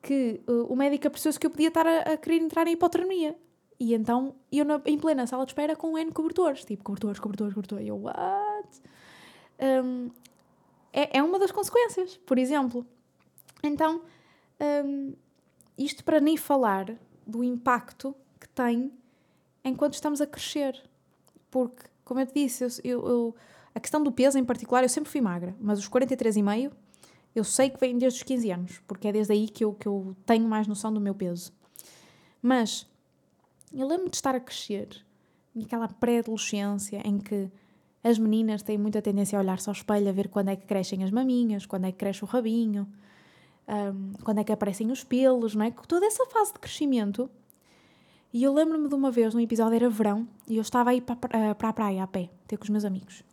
que 0.10 0.42
uh, 0.48 0.64
o 0.64 0.76
médico 0.76 1.08
apreciou-se 1.08 1.40
que 1.40 1.46
eu 1.46 1.52
podia 1.52 1.68
estar 1.68 1.86
a, 1.86 2.00
a, 2.00 2.18
querer 2.18 2.42
entrar 2.42 2.66
em 2.66 2.72
hipotermia. 2.72 3.38
E 3.80 3.94
então, 3.94 4.34
eu 4.52 4.66
na, 4.66 4.82
em 4.84 4.98
plena 4.98 5.28
sala 5.28 5.46
de 5.46 5.52
espera 5.52 5.76
com 5.76 5.96
N 5.96 6.12
cobertores, 6.12 6.66
tipo, 6.66 6.84
cobertores, 6.84 7.20
cobertores, 7.20 7.54
cobertores. 7.54 7.86
E 7.86 7.90
eu, 7.90 8.02
what? 8.02 8.82
Um, 9.62 10.10
é, 10.92 11.20
é 11.20 11.22
uma 11.22 11.38
das 11.38 11.52
consequências, 11.52 12.18
por 12.26 12.40
exemplo. 12.40 12.84
Então, 13.62 14.02
um, 14.84 15.14
isto 15.78 16.04
para 16.04 16.20
nem 16.20 16.36
falar 16.36 16.92
do 17.28 17.44
impacto 17.44 18.16
que 18.40 18.50
tem 18.50 18.92
enquanto 19.64 19.94
estamos 19.94 20.22
a 20.22 20.26
crescer. 20.26 20.82
Porque, 21.52 21.84
como 22.04 22.20
eu 22.20 22.26
te 22.26 22.34
disse, 22.34 22.64
eu, 22.64 22.72
eu, 22.84 23.08
eu, 23.08 23.36
a 23.76 23.80
questão 23.80 24.02
do 24.02 24.12
peso 24.12 24.40
em 24.40 24.44
particular, 24.44 24.82
eu 24.82 24.90
sempre 24.90 25.12
fui 25.12 25.22
magra, 25.22 25.56
mas 25.60 25.78
os 25.78 25.88
43,5 25.88 26.72
eu 27.36 27.44
sei 27.44 27.70
que 27.70 27.80
vem 27.80 27.98
desde 27.98 28.20
os 28.20 28.24
15 28.24 28.52
anos, 28.52 28.82
porque 28.88 29.08
é 29.08 29.12
desde 29.12 29.34
aí 29.34 29.48
que 29.48 29.64
eu, 29.64 29.74
que 29.74 29.88
eu 29.88 30.16
tenho 30.26 30.48
mais 30.48 30.68
noção 30.68 30.92
do 30.92 31.00
meu 31.00 31.14
peso. 31.14 31.52
Mas 32.42 32.88
eu 33.74 33.88
lembro 33.88 34.10
de 34.10 34.16
estar 34.16 34.36
a 34.36 34.40
crescer, 34.40 35.06
naquela 35.54 35.88
pré-adolescência 35.88 37.02
em 37.06 37.20
que 37.20 37.50
as 38.04 38.18
meninas 38.18 38.64
têm 38.64 38.78
muita 38.78 39.02
tendência 39.02 39.38
a 39.38 39.42
olhar-se 39.42 39.70
ao 39.70 39.74
espelho, 39.74 40.10
a 40.10 40.12
ver 40.12 40.30
quando 40.30 40.50
é 40.50 40.56
que 40.56 40.66
crescem 40.66 41.04
as 41.04 41.12
maminhas, 41.12 41.66
quando 41.66 41.86
é 41.86 41.92
que 41.92 41.98
cresce 41.98 42.24
o 42.24 42.28
rabinho, 42.28 42.88
um, 43.68 44.14
quando 44.24 44.40
é 44.40 44.44
que 44.44 44.52
aparecem 44.52 44.92
os 44.92 45.04
pelos, 45.04 45.54
não 45.54 45.66
é? 45.66 45.72
Toda 45.88 46.06
essa 46.06 46.26
fase 46.26 46.54
de 46.54 46.60
crescimento. 46.60 47.30
E 48.32 48.44
eu 48.44 48.54
lembro-me 48.54 48.88
de 48.88 48.96
uma 48.96 49.12
vez, 49.12 49.34
num 49.34 49.40
episódio 49.40 49.76
era 49.76 49.90
verão, 49.90 50.28
e 50.48 50.58
eu 50.58 50.62
estava 50.62 50.92
aí 50.92 51.02
para, 51.02 51.16
para 51.56 51.70
a 51.70 51.74
praia 51.74 52.04
a 52.04 52.08
pé, 52.08 52.30
ter 52.48 52.58
com 52.58 52.64
os 52.64 52.70
meus 52.70 52.86
amigos. 52.86 53.24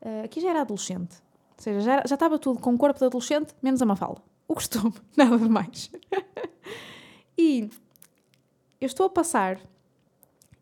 Uh, 0.00 0.24
aqui 0.24 0.40
já 0.40 0.50
era 0.50 0.60
adolescente. 0.60 1.23
Ou 1.56 1.62
seja, 1.62 1.80
já, 1.80 2.02
já 2.06 2.14
estava 2.14 2.38
tudo 2.38 2.58
com 2.58 2.74
o 2.74 2.78
corpo 2.78 2.98
de 2.98 3.04
adolescente, 3.04 3.54
menos 3.62 3.80
a 3.80 3.86
Mafalda. 3.86 4.20
O 4.46 4.54
costume, 4.54 4.94
nada 5.16 5.38
de 5.38 5.48
mais. 5.48 5.90
e 7.38 7.70
eu 8.80 8.86
estou 8.86 9.06
a 9.06 9.10
passar 9.10 9.60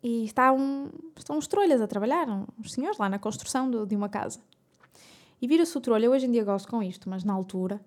e 0.03 0.25
está 0.25 0.53
um, 0.53 0.91
estão 1.17 1.37
uns 1.37 1.47
trolhas 1.47 1.81
a 1.81 1.87
trabalhar, 1.87 2.29
uns 2.29 2.73
senhores 2.73 2.99
lá 2.99 3.09
na 3.09 3.19
construção 3.19 3.71
de, 3.71 3.87
de 3.87 3.97
uma 3.97 4.09
casa. 4.09 4.41
E 5.41 5.49
vira-se 5.49 5.77
o 5.77 5.81
trolha, 5.81 6.11
hoje 6.11 6.27
em 6.27 6.31
dia 6.31 6.45
gosto 6.45 6.69
com 6.69 6.83
isto, 6.83 7.09
mas 7.09 7.25
na 7.25 7.33
altura, 7.33 7.81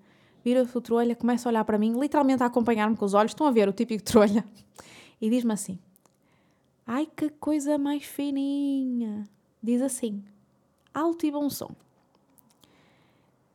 vira-se 0.43 0.77
o 0.77 0.81
trolha, 0.81 1.15
começa 1.15 1.47
a 1.47 1.51
olhar 1.51 1.63
para 1.63 1.77
mim, 1.77 1.97
literalmente 1.97 2.43
a 2.43 2.47
acompanhar-me 2.47 2.97
com 2.97 3.05
os 3.05 3.13
olhos, 3.13 3.31
estão 3.31 3.47
a 3.47 3.51
ver 3.51 3.69
o 3.69 3.73
típico 3.73 4.03
trolha, 4.03 4.43
e 5.21 5.29
diz-me 5.29 5.53
assim: 5.53 5.79
Ai 6.85 7.07
que 7.15 7.29
coisa 7.29 7.77
mais 7.77 8.03
fininha! 8.03 9.27
Diz 9.63 9.81
assim, 9.81 10.23
alto 10.93 11.25
e 11.25 11.31
bom 11.31 11.49
som 11.49 11.71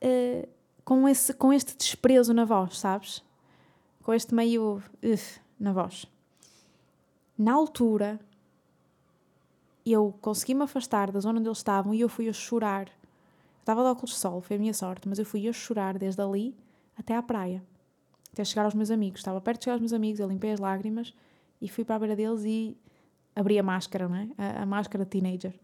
uh, 0.02 0.48
com, 0.84 1.08
esse, 1.08 1.32
com 1.34 1.52
este 1.52 1.76
desprezo 1.76 2.32
na 2.32 2.44
voz, 2.44 2.78
sabes? 2.78 3.22
Com 4.02 4.12
este 4.12 4.34
meio 4.34 4.82
uh, 5.02 5.40
na 5.58 5.72
voz. 5.72 6.06
Na 7.36 7.54
altura, 7.54 8.20
eu 9.84 10.14
consegui 10.20 10.54
me 10.54 10.62
afastar 10.62 11.10
da 11.10 11.20
zona 11.20 11.38
onde 11.38 11.48
eles 11.48 11.58
estavam 11.58 11.94
e 11.94 12.00
eu 12.00 12.08
fui 12.08 12.28
a 12.28 12.32
chorar. 12.32 12.86
Eu 12.88 13.60
estava 13.60 13.82
de 13.82 13.88
óculos 13.88 14.10
de 14.10 14.16
sol, 14.16 14.40
foi 14.40 14.56
a 14.56 14.58
minha 14.58 14.74
sorte, 14.74 15.08
mas 15.08 15.18
eu 15.18 15.24
fui 15.24 15.48
a 15.48 15.52
chorar 15.52 15.98
desde 15.98 16.20
ali 16.20 16.54
até 16.96 17.16
à 17.16 17.22
praia. 17.22 17.62
até 18.32 18.44
chegar 18.44 18.64
aos 18.64 18.74
meus 18.74 18.90
amigos. 18.90 19.20
Estava 19.20 19.40
perto 19.40 19.60
de 19.60 19.64
chegar 19.64 19.74
aos 19.74 19.80
meus 19.80 19.92
amigos, 19.92 20.20
eu 20.20 20.28
limpei 20.28 20.52
as 20.52 20.60
lágrimas 20.60 21.14
e 21.60 21.68
fui 21.68 21.84
para 21.84 21.96
a 21.96 21.98
beira 21.98 22.16
deles 22.16 22.42
e 22.44 22.76
abri 23.34 23.58
a 23.58 23.62
máscara, 23.62 24.08
não 24.08 24.16
é? 24.16 24.28
A, 24.36 24.62
a 24.62 24.66
máscara 24.66 25.04
teenager. 25.04 25.54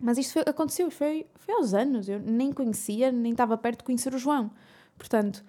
Mas 0.00 0.16
isto 0.16 0.32
foi, 0.32 0.42
aconteceu, 0.46 0.90
foi, 0.90 1.26
foi 1.34 1.54
aos 1.54 1.74
anos, 1.74 2.08
eu 2.08 2.18
nem 2.18 2.52
conhecia, 2.52 3.12
nem 3.12 3.32
estava 3.32 3.56
perto 3.58 3.80
de 3.80 3.84
conhecer 3.84 4.14
o 4.14 4.18
João. 4.18 4.50
Portanto, 4.96 5.44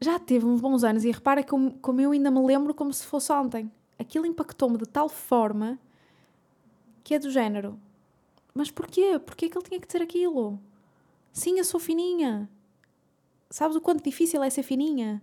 já 0.00 0.18
teve 0.18 0.44
uns 0.44 0.60
bons 0.60 0.84
anos 0.84 1.04
e 1.04 1.10
repara 1.10 1.42
como, 1.42 1.72
como 1.78 2.00
eu 2.00 2.10
ainda 2.10 2.30
me 2.30 2.44
lembro 2.44 2.74
como 2.74 2.92
se 2.92 3.06
fosse 3.06 3.32
ontem. 3.32 3.70
Aquilo 3.98 4.26
impactou-me 4.26 4.76
de 4.76 4.86
tal 4.86 5.08
forma 5.08 5.78
que 7.02 7.14
é 7.14 7.18
do 7.18 7.30
género. 7.30 7.80
Mas 8.52 8.70
porquê? 8.70 9.18
Porquê 9.18 9.48
que 9.48 9.56
ele 9.56 9.64
tinha 9.64 9.80
que 9.80 9.88
ter 9.88 10.02
aquilo? 10.02 10.58
Sim, 11.32 11.58
eu 11.58 11.64
sou 11.64 11.80
fininha. 11.80 12.48
Sabes 13.48 13.76
o 13.76 13.80
quanto 13.80 14.04
difícil 14.04 14.42
é 14.42 14.50
ser 14.50 14.62
fininha? 14.62 15.22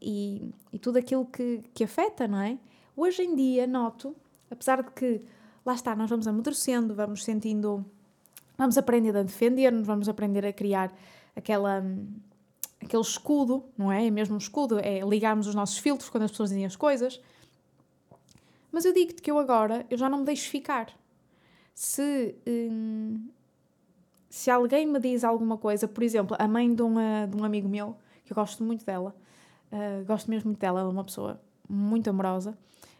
E, 0.00 0.52
e 0.72 0.78
tudo 0.78 0.98
aquilo 0.98 1.26
que, 1.26 1.62
que 1.74 1.84
afeta, 1.84 2.28
não 2.28 2.38
é? 2.38 2.58
Hoje 2.96 3.22
em 3.22 3.34
dia, 3.34 3.66
noto, 3.66 4.14
apesar 4.50 4.82
de 4.82 4.90
que, 4.90 5.20
lá 5.68 5.74
está, 5.74 5.94
nós 5.94 6.08
vamos 6.08 6.26
amadurecendo, 6.26 6.94
vamos 6.94 7.22
sentindo, 7.24 7.84
vamos 8.56 8.78
aprender 8.78 9.14
a 9.16 9.22
defender-nos, 9.22 9.86
vamos 9.86 10.08
aprender 10.08 10.44
a 10.46 10.52
criar 10.52 10.92
aquela, 11.36 11.84
aquele 12.82 13.02
escudo, 13.02 13.64
não 13.76 13.92
é? 13.92 14.06
É 14.06 14.10
mesmo 14.10 14.34
um 14.34 14.38
escudo, 14.38 14.78
é 14.78 15.00
ligarmos 15.00 15.46
os 15.46 15.54
nossos 15.54 15.78
filtros 15.78 16.08
quando 16.08 16.24
as 16.24 16.30
pessoas 16.30 16.48
dizem 16.48 16.64
as 16.64 16.74
coisas. 16.74 17.20
Mas 18.72 18.84
eu 18.84 18.92
digo-te 18.94 19.20
que 19.20 19.30
eu 19.30 19.38
agora, 19.38 19.84
eu 19.90 19.98
já 19.98 20.08
não 20.08 20.20
me 20.20 20.24
deixo 20.24 20.48
ficar. 20.50 20.90
Se, 21.74 22.34
hum, 22.46 23.28
se 24.28 24.50
alguém 24.50 24.86
me 24.86 24.98
diz 24.98 25.24
alguma 25.24 25.58
coisa, 25.58 25.86
por 25.86 26.02
exemplo, 26.02 26.36
a 26.38 26.48
mãe 26.48 26.74
de, 26.74 26.82
uma, 26.82 27.26
de 27.26 27.36
um 27.36 27.44
amigo 27.44 27.68
meu, 27.68 27.94
que 28.24 28.32
eu 28.32 28.34
gosto 28.34 28.64
muito 28.64 28.84
dela, 28.84 29.14
uh, 29.70 30.04
gosto 30.06 30.30
mesmo 30.30 30.48
muito 30.48 30.60
dela, 30.60 30.80
ela 30.80 30.88
é 30.88 30.92
uma 30.92 31.04
pessoa 31.04 31.40
muito 31.68 32.08
amorosa, 32.08 32.56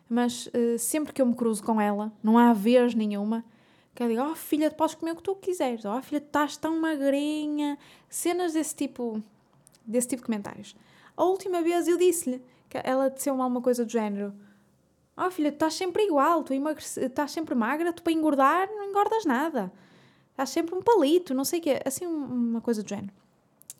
mas 0.08 0.46
uh, 0.48 0.78
sempre 0.78 1.12
que 1.12 1.20
eu 1.20 1.26
me 1.26 1.34
cruzo 1.34 1.62
com 1.62 1.80
ela, 1.80 2.12
não 2.22 2.38
há 2.38 2.52
vez 2.52 2.94
nenhuma 2.94 3.44
que 3.94 4.02
ela 4.02 4.10
diga: 4.10 4.30
Oh 4.30 4.34
filha, 4.34 4.70
podes 4.70 4.94
comer 4.94 5.12
o 5.12 5.16
que 5.16 5.22
tu 5.22 5.34
quiseres, 5.36 5.84
oh 5.84 6.00
filha, 6.02 6.18
estás 6.18 6.56
tão 6.56 6.80
magrinha, 6.80 7.78
cenas 8.08 8.52
desse 8.52 8.74
tipo, 8.74 9.22
desse 9.84 10.08
tipo 10.08 10.22
de 10.22 10.26
comentários. 10.26 10.74
A 11.16 11.24
última 11.24 11.62
vez 11.62 11.88
eu 11.88 11.98
disse-lhe 11.98 12.42
que 12.68 12.78
ela 12.82 13.10
disse-me 13.10 13.40
alguma 13.40 13.60
coisa 13.60 13.84
do 13.84 13.90
género: 13.90 14.32
Oh 15.16 15.30
filha, 15.30 15.50
tu 15.50 15.54
estás 15.54 15.74
sempre 15.74 16.04
igual, 16.04 16.42
tu 16.44 16.54
estás 16.54 17.32
sempre 17.32 17.54
magra, 17.54 17.92
tu 17.92 18.02
para 18.02 18.12
engordar 18.12 18.68
não 18.68 18.84
engordas 18.84 19.24
nada. 19.24 19.72
Estás 20.30 20.50
sempre 20.50 20.76
um 20.76 20.80
palito, 20.80 21.34
não 21.34 21.44
sei 21.44 21.58
o 21.58 21.62
quê, 21.62 21.82
assim 21.84 22.06
uma 22.06 22.60
coisa 22.60 22.82
do 22.82 22.88
género. 22.88 23.12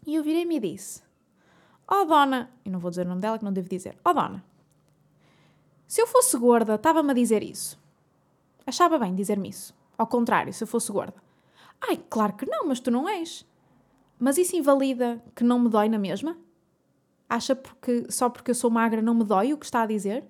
E 0.05 0.17
eu 0.17 0.23
virei-me 0.25 0.57
e 0.57 0.61
disse: 0.61 1.01
Oh 1.87 2.05
dona, 2.05 2.51
e 2.65 2.71
não 2.71 2.79
vou 2.79 2.91
dizer 2.91 3.07
o 3.07 3.09
nome 3.09 3.21
dela 3.21 3.39
que 3.39 3.45
não 3.45 3.53
devo 3.53 3.69
dizer, 3.69 3.97
oh 4.05 4.13
dona, 4.13 4.45
se 5.89 6.03
eu 6.03 6.07
fosse 6.07 6.37
gorda, 6.37 6.75
estava-me 6.75 7.11
a 7.11 7.15
dizer 7.15 7.43
isso. 7.43 7.81
Achava 8.67 8.99
bem 8.99 9.15
dizer-me 9.15 9.49
isso. 9.49 9.75
Ao 9.97 10.07
contrário, 10.07 10.53
se 10.53 10.63
eu 10.63 10.69
fosse 10.69 10.93
gorda. 10.93 11.15
Ai, 11.81 11.97
claro 12.11 12.35
que 12.35 12.45
não, 12.45 12.67
mas 12.67 12.79
tu 12.79 12.91
não 12.91 13.09
és. 13.09 13.47
Mas 14.19 14.37
isso 14.37 14.55
invalida 14.55 15.23
que 15.35 15.43
não 15.43 15.59
me 15.59 15.71
dói 15.71 15.89
na 15.89 15.99
mesma? 15.99 16.37
Acha 17.27 17.57
porque 17.57 18.07
só 18.11 18.29
porque 18.29 18.51
eu 18.51 18.55
sou 18.55 18.71
magra 18.71 19.01
não 19.01 19.15
me 19.15 19.25
dói 19.25 19.55
o 19.55 19.59
que 19.59 19.65
está 19.65 19.83
a 19.83 19.87
dizer? 19.87 20.25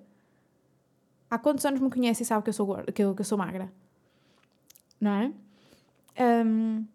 Há 1.29 1.37
quantos 1.37 1.65
anos 1.65 1.81
me 1.81 1.89
conhece 1.89 2.23
e 2.23 2.25
sabe 2.25 2.43
que 2.43 2.49
eu 2.49 2.53
sou, 2.53 2.65
gorda, 2.65 2.91
que 2.91 3.03
eu, 3.03 3.13
que 3.13 3.21
eu 3.21 3.25
sou 3.25 3.37
magra? 3.37 3.71
Não 4.99 5.11
é? 5.11 5.33
Um, 6.45 6.85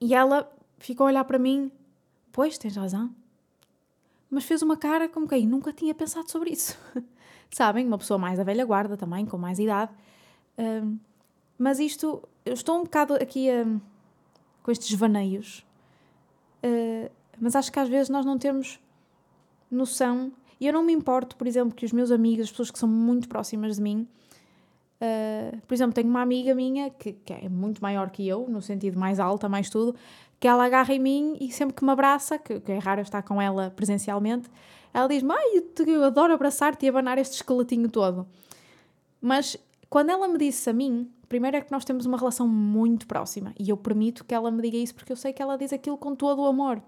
e 0.00 0.14
ela 0.14 0.50
ficou 0.78 1.06
a 1.06 1.08
olhar 1.08 1.24
para 1.24 1.38
mim. 1.38 1.70
Pois, 2.30 2.56
tens 2.56 2.76
razão. 2.76 3.14
Mas 4.30 4.44
fez 4.44 4.62
uma 4.62 4.76
cara 4.76 5.08
como 5.08 5.28
que 5.28 5.44
nunca 5.44 5.72
tinha 5.72 5.94
pensado 5.94 6.30
sobre 6.30 6.50
isso. 6.50 6.78
Sabem? 7.52 7.86
Uma 7.86 7.98
pessoa 7.98 8.18
mais 8.18 8.38
da 8.38 8.44
velha 8.44 8.64
guarda 8.64 8.96
também, 8.96 9.26
com 9.26 9.36
mais 9.36 9.58
idade. 9.58 9.92
Um, 10.58 10.98
mas 11.58 11.78
isto, 11.78 12.26
eu 12.46 12.54
estou 12.54 12.78
um 12.78 12.84
bocado 12.84 13.14
aqui 13.14 13.48
um, 13.50 13.78
com 14.62 14.70
estes 14.70 14.92
vaneios. 14.94 15.64
Uh, 16.64 17.10
mas 17.38 17.54
acho 17.54 17.70
que 17.70 17.78
às 17.78 17.88
vezes 17.88 18.08
nós 18.08 18.24
não 18.24 18.38
temos 18.38 18.80
noção. 19.70 20.32
E 20.58 20.66
eu 20.66 20.72
não 20.72 20.82
me 20.82 20.94
importo, 20.94 21.36
por 21.36 21.46
exemplo, 21.46 21.74
que 21.74 21.84
os 21.84 21.92
meus 21.92 22.10
amigos, 22.10 22.44
as 22.44 22.50
pessoas 22.50 22.70
que 22.70 22.78
são 22.78 22.88
muito 22.88 23.28
próximas 23.28 23.76
de 23.76 23.82
mim, 23.82 24.08
uh, 25.02 25.60
por 25.66 25.74
exemplo, 25.74 25.92
tenho 25.92 26.08
uma 26.08 26.22
amiga 26.22 26.54
minha 26.54 26.88
que, 26.88 27.12
que, 27.12 27.34
é 27.34 27.48
muito 27.50 27.82
maior 27.82 28.10
que 28.10 28.26
eu, 28.26 28.46
no 28.48 28.62
sentido 28.62 28.98
mais 28.98 29.20
alta, 29.20 29.46
mais 29.46 29.68
tudo, 29.68 29.94
que 30.40 30.48
ela 30.48 30.64
agarra 30.64 30.94
em 30.94 30.98
mim 30.98 31.36
e 31.38 31.52
sempre 31.52 31.74
que 31.76 31.84
me 31.84 31.90
abraça, 31.90 32.38
que, 32.38 32.60
que 32.60 32.72
é 32.72 32.78
raro 32.78 33.02
estar 33.02 33.22
com 33.22 33.42
ela 33.42 33.70
presencialmente, 33.76 34.48
ela 34.92 35.08
diz-me: 35.08 35.32
Ai, 35.32 35.58
eu, 35.58 35.86
eu 35.86 36.04
adoro 36.04 36.32
abraçar-te 36.32 36.86
e 36.86 36.88
abanar 36.88 37.18
este 37.18 37.34
esqueletinho 37.34 37.88
todo. 37.88 38.26
Mas 39.20 39.56
quando 39.88 40.10
ela 40.10 40.26
me 40.26 40.38
disse 40.38 40.68
a 40.68 40.72
mim, 40.72 41.10
primeiro 41.28 41.56
é 41.56 41.60
que 41.60 41.70
nós 41.70 41.84
temos 41.84 42.06
uma 42.06 42.18
relação 42.18 42.48
muito 42.48 43.06
próxima 43.06 43.54
e 43.58 43.70
eu 43.70 43.76
permito 43.76 44.24
que 44.24 44.34
ela 44.34 44.50
me 44.50 44.60
diga 44.62 44.76
isso 44.76 44.94
porque 44.94 45.12
eu 45.12 45.16
sei 45.16 45.32
que 45.32 45.42
ela 45.42 45.56
diz 45.56 45.72
aquilo 45.72 45.96
com 45.96 46.14
todo 46.14 46.42
o 46.42 46.46
amor. 46.46 46.82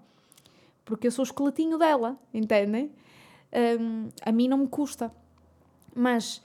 Porque 0.83 1.07
eu 1.07 1.11
sou 1.11 1.23
o 1.23 1.27
esqueletinho 1.27 1.77
dela, 1.77 2.17
entendem? 2.33 2.91
Um, 3.79 4.09
a 4.21 4.31
mim 4.31 4.47
não 4.47 4.57
me 4.59 4.67
custa. 4.67 5.11
Mas 5.95 6.43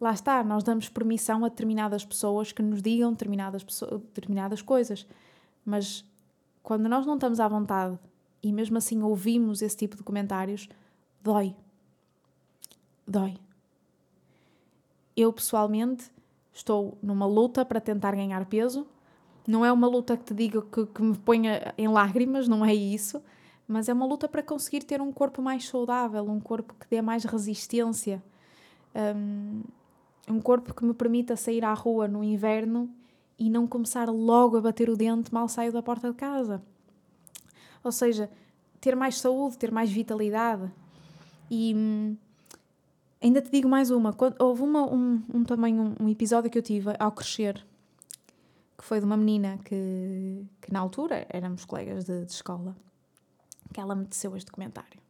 lá 0.00 0.12
está, 0.12 0.42
nós 0.44 0.62
damos 0.62 0.88
permissão 0.88 1.44
a 1.44 1.48
determinadas 1.48 2.04
pessoas 2.04 2.52
que 2.52 2.62
nos 2.62 2.80
digam 2.80 3.10
determinadas, 3.10 3.64
pessoas, 3.64 4.00
determinadas 4.00 4.62
coisas. 4.62 5.06
Mas 5.64 6.04
quando 6.62 6.88
nós 6.88 7.04
não 7.04 7.14
estamos 7.14 7.40
à 7.40 7.48
vontade 7.48 7.98
e 8.42 8.52
mesmo 8.52 8.78
assim 8.78 9.02
ouvimos 9.02 9.60
esse 9.60 9.76
tipo 9.76 9.96
de 9.96 10.02
comentários, 10.02 10.68
dói. 11.26 11.56
Dói. 13.06 13.36
Eu 15.16 15.32
pessoalmente 15.32 16.10
estou 16.52 16.96
numa 17.02 17.26
luta 17.26 17.64
para 17.64 17.80
tentar 17.80 18.14
ganhar 18.14 18.46
peso. 18.46 18.86
Não 19.46 19.64
é 19.64 19.72
uma 19.72 19.88
luta 19.88 20.16
que 20.16 20.24
te 20.24 20.34
diga 20.34 20.62
que, 20.62 20.86
que 20.86 21.02
me 21.02 21.16
ponha 21.16 21.74
em 21.76 21.88
lágrimas, 21.88 22.46
não 22.46 22.64
é 22.64 22.72
isso. 22.72 23.20
Mas 23.66 23.88
é 23.88 23.92
uma 23.92 24.06
luta 24.06 24.28
para 24.28 24.42
conseguir 24.42 24.84
ter 24.84 25.00
um 25.00 25.12
corpo 25.12 25.42
mais 25.42 25.66
saudável, 25.66 26.24
um 26.30 26.38
corpo 26.38 26.74
que 26.74 26.86
dê 26.88 27.02
mais 27.02 27.24
resistência, 27.24 28.22
um, 28.94 29.62
um 30.28 30.40
corpo 30.40 30.72
que 30.72 30.84
me 30.84 30.94
permita 30.94 31.34
sair 31.34 31.64
à 31.64 31.74
rua 31.74 32.06
no 32.06 32.22
inverno 32.22 32.88
e 33.36 33.50
não 33.50 33.66
começar 33.66 34.08
logo 34.08 34.56
a 34.56 34.60
bater 34.60 34.88
o 34.88 34.96
dente 34.96 35.34
mal 35.34 35.48
saio 35.48 35.72
da 35.72 35.82
porta 35.82 36.10
de 36.10 36.16
casa. 36.16 36.62
Ou 37.82 37.90
seja, 37.90 38.30
ter 38.80 38.94
mais 38.94 39.18
saúde, 39.18 39.58
ter 39.58 39.72
mais 39.72 39.90
vitalidade. 39.90 40.70
E 41.50 41.74
hum, 41.74 42.16
ainda 43.22 43.40
te 43.40 43.50
digo 43.50 43.68
mais 43.68 43.90
uma. 43.90 44.12
Quando, 44.12 44.40
houve 44.40 44.62
uma, 44.62 44.82
um, 44.82 45.22
um, 45.32 45.44
também 45.44 45.78
um, 45.78 45.94
um, 46.00 46.08
episódio 46.08 46.50
que 46.50 46.58
eu 46.58 46.62
tive 46.62 46.94
ao 46.98 47.12
crescer, 47.12 47.64
que 48.76 48.84
foi 48.84 48.98
de 48.98 49.06
uma 49.06 49.16
menina 49.16 49.58
que, 49.64 50.44
que 50.60 50.72
na 50.72 50.80
altura 50.80 51.26
éramos 51.28 51.64
colegas 51.64 52.04
de, 52.04 52.24
de 52.24 52.32
escola, 52.32 52.76
que 53.72 53.80
ela 53.80 53.94
me 53.94 54.06
teceu 54.06 54.36
este 54.36 54.50
comentário. 54.50 55.00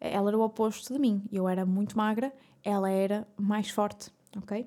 Ela 0.00 0.30
era 0.30 0.38
o 0.38 0.42
oposto 0.42 0.92
de 0.92 0.98
mim. 0.98 1.22
Eu 1.32 1.48
era 1.48 1.66
muito 1.66 1.96
magra, 1.96 2.32
ela 2.62 2.90
era 2.90 3.26
mais 3.36 3.70
forte, 3.70 4.12
ok? 4.36 4.66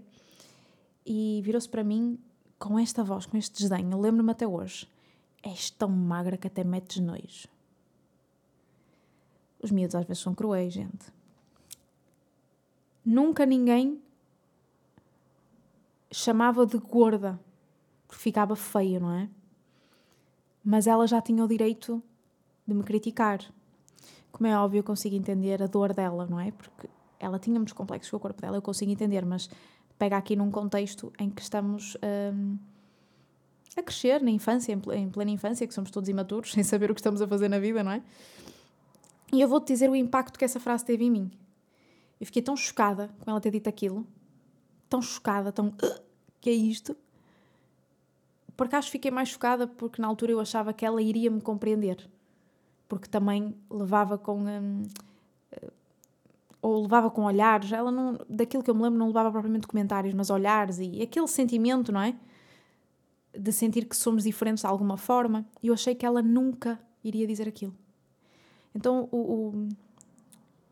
E 1.06 1.42
virou-se 1.44 1.70
para 1.70 1.84
mim 1.84 2.20
com 2.60 2.78
esta 2.78 3.04
voz, 3.04 3.26
com 3.26 3.38
este 3.38 3.58
desdenho, 3.58 4.00
lembro-me 4.00 4.32
até 4.32 4.48
hoje. 4.48 4.88
És 5.42 5.72
tão 5.72 5.90
magra 5.90 6.38
que 6.38 6.46
até 6.46 6.64
metes 6.64 7.00
nojo. 7.00 7.48
Os 9.64 9.72
miúdos 9.72 9.96
às 9.96 10.06
vezes 10.06 10.24
são 10.24 10.34
cruéis, 10.34 10.74
gente. 10.74 11.12
Nunca 13.06 13.46
ninguém 13.46 14.02
chamava 16.12 16.66
de 16.66 16.78
gorda, 16.78 17.40
porque 18.08 18.22
ficava 18.22 18.56
feia, 18.56 19.00
não 19.00 19.12
é? 19.12 19.30
Mas 20.64 20.86
ela 20.88 21.08
já 21.08 21.22
tinha 21.22 21.44
o 21.44 21.48
direito 21.48 22.02
de 22.68 22.74
me 22.74 22.84
criticar. 22.84 23.40
Como 24.32 24.48
é 24.48 24.58
óbvio, 24.58 24.80
eu 24.80 24.84
consigo 24.84 25.16
entender 25.16 25.62
a 25.62 25.68
dor 25.68 25.94
dela, 25.94 26.28
não 26.30 26.40
é? 26.40 26.52
Porque 26.52 26.90
ela 27.20 27.40
tinha 27.40 27.58
muitos 27.58 27.74
complexos 27.74 28.10
com 28.10 28.18
o 28.18 28.20
corpo 28.20 28.42
dela, 28.42 28.58
eu 28.58 28.62
consigo 28.62 28.92
entender, 28.92 29.26
mas 29.26 29.50
pega 29.98 30.18
aqui 30.18 30.36
num 30.36 30.50
contexto 30.50 31.12
em 31.20 31.30
que 31.30 31.42
estamos 31.42 31.96
um, 32.34 32.58
a 33.78 33.84
crescer 33.84 34.22
na 34.22 34.32
infância, 34.32 34.74
em 34.74 35.10
plena 35.10 35.32
infância, 35.32 35.68
que 35.68 35.74
somos 35.74 35.92
todos 35.92 36.10
imaturos, 36.10 36.52
sem 36.54 36.64
saber 36.64 36.92
o 36.92 36.96
que 36.96 37.00
estamos 37.00 37.22
a 37.22 37.28
fazer 37.28 37.48
na 37.48 37.60
vida, 37.60 37.84
não 37.84 37.92
é? 37.92 38.02
E 39.32 39.40
eu 39.40 39.48
vou-te 39.48 39.68
dizer 39.68 39.90
o 39.90 39.96
impacto 39.96 40.38
que 40.38 40.46
essa 40.46 40.60
frase 40.60 40.84
teve 40.84 41.06
em 41.06 41.12
mim. 41.12 41.32
Eu 42.20 42.26
fiquei 42.26 42.42
tão 42.42 42.56
chocada 42.56 43.10
com 43.20 43.32
ela 43.32 43.40
ter 43.40 43.52
dito 43.52 43.68
aquilo, 43.68 44.06
tão 44.90 45.02
chocada, 45.02 45.52
tão. 45.52 45.74
Que 46.40 46.50
é 46.50 46.54
isto? 46.54 46.96
Por 48.58 48.68
acaso 48.68 48.90
fiquei 48.92 49.10
mais 49.10 49.30
chocada 49.30 49.66
porque 49.66 50.02
na 50.02 50.08
altura 50.08 50.32
eu 50.34 50.40
achava 50.40 50.74
que 50.74 50.86
ela 50.86 51.02
iria 51.02 51.32
me 51.32 51.42
compreender. 51.42 52.08
Porque 52.88 53.08
também 53.08 53.56
levava 53.70 54.18
com. 54.18 54.42
Um, 54.42 54.84
ou 56.62 56.84
levava 56.84 57.10
com 57.10 57.24
olhares, 57.24 57.72
ela 57.72 57.92
não, 57.92 58.20
daquilo 58.30 58.62
que 58.62 58.70
eu 58.70 58.76
me 58.76 58.84
lembro, 58.84 59.00
não 59.00 59.08
levava 59.08 59.32
propriamente 59.32 59.66
comentários, 59.66 60.14
mas 60.14 60.30
olhares 60.30 60.78
e 60.78 61.02
aquele 61.02 61.28
sentimento, 61.28 61.92
não 61.92 62.02
é? 62.02 62.16
De 63.36 63.52
sentir 63.52 63.86
que 63.86 63.98
somos 63.98 64.26
diferentes 64.26 64.62
de 64.62 64.68
alguma 64.68 64.96
forma. 64.96 65.44
Eu 65.64 65.74
achei 65.74 65.96
que 65.96 66.06
ela 66.06 66.22
nunca 66.22 66.80
iria 67.04 67.26
dizer 67.26 67.48
aquilo. 67.48 67.74
Então, 68.74 69.08
o, 69.12 69.18
o, 69.18 69.70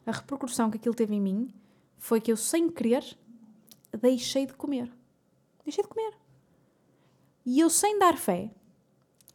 a 0.06 0.12
repercussão 0.12 0.70
que 0.70 0.78
aquilo 0.78 0.96
teve 0.96 1.16
em 1.16 1.22
mim 1.22 1.54
foi 1.98 2.22
que 2.22 2.32
eu, 2.32 2.38
sem 2.38 2.70
querer, 2.70 3.18
deixei 4.00 4.46
de 4.46 4.54
comer. 4.54 4.92
Deixei 5.64 5.84
de 5.84 5.90
comer. 5.90 6.14
E 7.46 7.60
eu, 7.60 7.70
sem 7.70 8.00
dar 8.00 8.18
fé, 8.18 8.52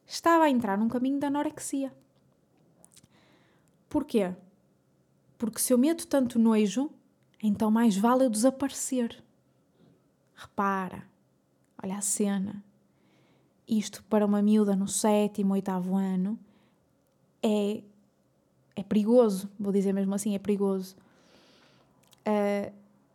estava 0.06 0.44
a 0.44 0.50
entrar 0.50 0.78
num 0.78 0.88
caminho 0.88 1.18
da 1.18 1.26
anorexia. 1.26 1.94
Porquê? 3.88 4.34
Porque 5.36 5.60
se 5.60 5.72
eu 5.72 5.78
meto 5.78 6.06
tanto 6.06 6.38
nojo, 6.38 6.90
então 7.42 7.70
mais 7.70 7.96
vale 7.96 8.24
eu 8.24 8.30
desaparecer. 8.30 9.22
Repara, 10.34 11.06
olha 11.82 11.96
a 11.96 12.00
cena. 12.00 12.64
Isto 13.68 14.02
para 14.04 14.26
uma 14.26 14.42
miúda 14.42 14.74
no 14.74 14.88
sétimo, 14.88 15.54
oitavo 15.54 15.94
ano 15.94 16.38
é, 17.44 17.82
é 18.76 18.82
perigoso, 18.82 19.48
vou 19.58 19.72
dizer 19.72 19.92
mesmo 19.92 20.14
assim, 20.14 20.34
é 20.34 20.38
perigoso. 20.38 20.96
Uh, 22.26 22.72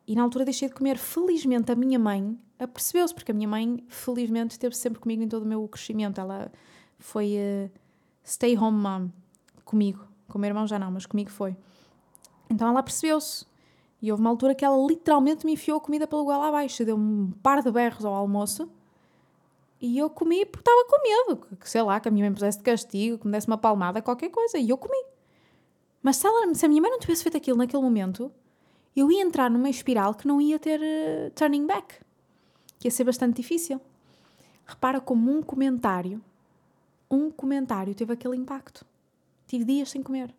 e 0.07 0.15
na 0.15 0.23
altura 0.23 0.45
deixei 0.45 0.67
de 0.67 0.73
comer. 0.73 0.97
Felizmente 0.97 1.71
a 1.71 1.75
minha 1.75 1.99
mãe 1.99 2.37
apercebeu-se, 2.57 3.13
porque 3.13 3.31
a 3.31 3.35
minha 3.35 3.47
mãe, 3.47 3.83
felizmente, 3.87 4.51
esteve 4.51 4.75
sempre 4.75 4.99
comigo 4.99 5.21
em 5.21 5.27
todo 5.27 5.43
o 5.43 5.45
meu 5.45 5.67
crescimento. 5.67 6.19
Ela 6.19 6.51
foi 6.97 7.35
uh, 7.37 7.71
stay 8.23 8.57
home 8.57 8.77
mom 8.77 9.09
comigo. 9.63 10.07
Com 10.27 10.37
o 10.37 10.41
meu 10.41 10.49
irmão 10.49 10.67
já 10.67 10.79
não, 10.79 10.91
mas 10.91 11.05
comigo 11.05 11.29
foi. 11.29 11.55
Então 12.49 12.67
ela 12.67 12.81
percebeu-se. 12.81 13.45
E 14.01 14.11
houve 14.11 14.21
uma 14.21 14.29
altura 14.29 14.55
que 14.55 14.63
ela 14.63 14.77
literalmente 14.87 15.45
me 15.45 15.53
enfiou 15.53 15.77
a 15.77 15.81
comida 15.81 16.07
pelo 16.07 16.23
goela 16.23 16.47
abaixo. 16.47 16.85
Deu 16.85 16.95
um 16.95 17.31
par 17.43 17.61
de 17.61 17.71
berros 17.71 18.05
ao 18.05 18.13
almoço. 18.13 18.69
E 19.81 19.97
eu 19.97 20.09
comi 20.09 20.45
porque 20.45 20.61
estava 20.61 20.85
com 20.85 21.01
medo. 21.01 21.57
Que, 21.57 21.69
sei 21.69 21.81
lá, 21.81 21.99
que 21.99 22.07
a 22.07 22.11
minha 22.11 22.23
mãe 22.23 22.29
me 22.29 22.35
pusesse 22.35 22.57
de 22.57 22.63
castigo, 22.63 23.17
que 23.17 23.25
me 23.25 23.31
desse 23.31 23.47
uma 23.47 23.57
palmada, 23.57 24.01
qualquer 24.01 24.29
coisa. 24.29 24.57
E 24.57 24.69
eu 24.69 24.77
comi. 24.77 25.08
Mas 26.01 26.17
se, 26.17 26.27
ela, 26.27 26.53
se 26.53 26.65
a 26.65 26.69
minha 26.69 26.81
mãe 26.81 26.91
não 26.91 26.99
tivesse 26.99 27.23
feito 27.23 27.37
aquilo 27.37 27.57
naquele 27.57 27.83
momento, 27.83 28.31
eu 28.95 29.11
ia 29.11 29.21
entrar 29.21 29.49
numa 29.49 29.69
espiral 29.69 30.13
que 30.13 30.27
não 30.27 30.39
ia 30.39 30.57
ter 30.57 30.79
uh, 30.79 31.31
turning 31.31 31.65
back. 31.65 31.95
Que 32.79 32.87
ia 32.87 32.91
ser 32.91 33.03
bastante 33.03 33.35
difícil. 33.35 33.79
Repara 34.65 35.01
como 35.01 35.31
um 35.31 35.41
comentário, 35.41 36.21
um 37.09 37.31
comentário 37.31 37.95
teve 37.95 38.13
aquele 38.13 38.35
impacto. 38.35 38.85
Tive 39.47 39.65
dias 39.65 39.89
sem 39.89 40.03
comer. 40.03 40.33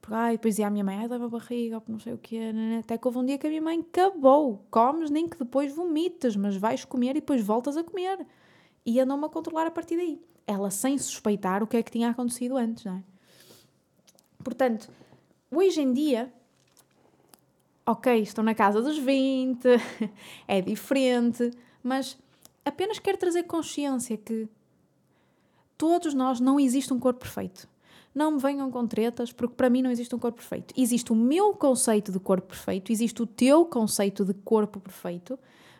Porque, 0.00 0.14
ai, 0.14 0.32
depois 0.32 0.58
ia 0.58 0.66
a 0.66 0.70
minha 0.70 0.82
mãe, 0.82 0.96
ai, 0.96 1.06
leva 1.06 1.26
a 1.26 1.28
barriga, 1.28 1.80
não 1.86 2.00
sei 2.00 2.14
o 2.14 2.18
quê. 2.18 2.52
Né, 2.52 2.70
né. 2.70 2.78
Até 2.78 2.98
que 2.98 3.06
houve 3.06 3.18
um 3.18 3.24
dia 3.24 3.38
que 3.38 3.46
a 3.46 3.50
minha 3.50 3.62
mãe 3.62 3.78
acabou. 3.80 4.64
Comes, 4.70 5.10
nem 5.10 5.28
que 5.28 5.38
depois 5.38 5.72
vomitas, 5.72 6.34
mas 6.34 6.56
vais 6.56 6.84
comer 6.84 7.10
e 7.10 7.14
depois 7.20 7.40
voltas 7.40 7.76
a 7.76 7.84
comer. 7.84 8.26
E 8.84 8.98
andou-me 8.98 9.26
a 9.26 9.28
controlar 9.28 9.66
a 9.66 9.70
partir 9.70 9.96
daí. 9.96 10.20
Ela 10.44 10.70
sem 10.70 10.98
suspeitar 10.98 11.62
o 11.62 11.66
que 11.68 11.76
é 11.76 11.82
que 11.82 11.92
tinha 11.92 12.10
acontecido 12.10 12.56
antes, 12.56 12.84
não 12.84 12.96
é? 12.96 13.11
Portanto, 14.42 14.88
hoje 15.50 15.80
em 15.80 15.92
dia, 15.92 16.32
ok, 17.86 18.20
estou 18.20 18.42
na 18.44 18.54
casa 18.54 18.80
dos 18.80 18.98
20, 18.98 19.66
é 20.46 20.60
diferente, 20.60 21.50
mas 21.82 22.18
apenas 22.64 22.98
quero 22.98 23.18
trazer 23.18 23.44
consciência 23.44 24.16
que 24.16 24.48
todos 25.76 26.14
nós 26.14 26.40
não 26.40 26.60
existe 26.60 26.92
um 26.92 26.98
corpo 26.98 27.20
perfeito. 27.20 27.68
Não 28.14 28.32
me 28.32 28.38
venham 28.38 28.70
com 28.70 28.86
tretas, 28.86 29.32
porque 29.32 29.54
para 29.54 29.70
mim 29.70 29.80
não 29.80 29.90
existe 29.90 30.14
um 30.14 30.18
corpo 30.18 30.36
perfeito. 30.36 30.74
Existe 30.76 31.12
o 31.12 31.14
meu 31.16 31.54
conceito 31.54 32.12
de 32.12 32.20
corpo 32.20 32.48
perfeito, 32.48 32.92
existe 32.92 33.22
o 33.22 33.26
teu 33.26 33.64
conceito 33.64 34.24
de 34.24 34.34
corpo 34.34 34.78
perfeito, 34.78 35.38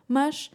mas 0.08 0.50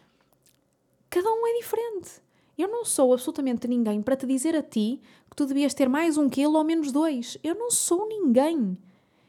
cada 1.08 1.30
um 1.30 1.46
é 1.46 1.58
diferente. 1.58 2.20
Eu 2.58 2.68
não 2.68 2.84
sou 2.84 3.12
absolutamente 3.12 3.68
ninguém 3.68 4.02
para 4.02 4.16
te 4.16 4.26
dizer 4.26 4.56
a 4.56 4.62
ti 4.62 5.00
tu 5.38 5.46
devias 5.46 5.72
ter 5.72 5.88
mais 5.88 6.18
um 6.18 6.28
quilo 6.28 6.58
ou 6.58 6.64
menos 6.64 6.90
dois. 6.90 7.38
Eu 7.44 7.54
não 7.54 7.70
sou 7.70 8.08
ninguém. 8.08 8.76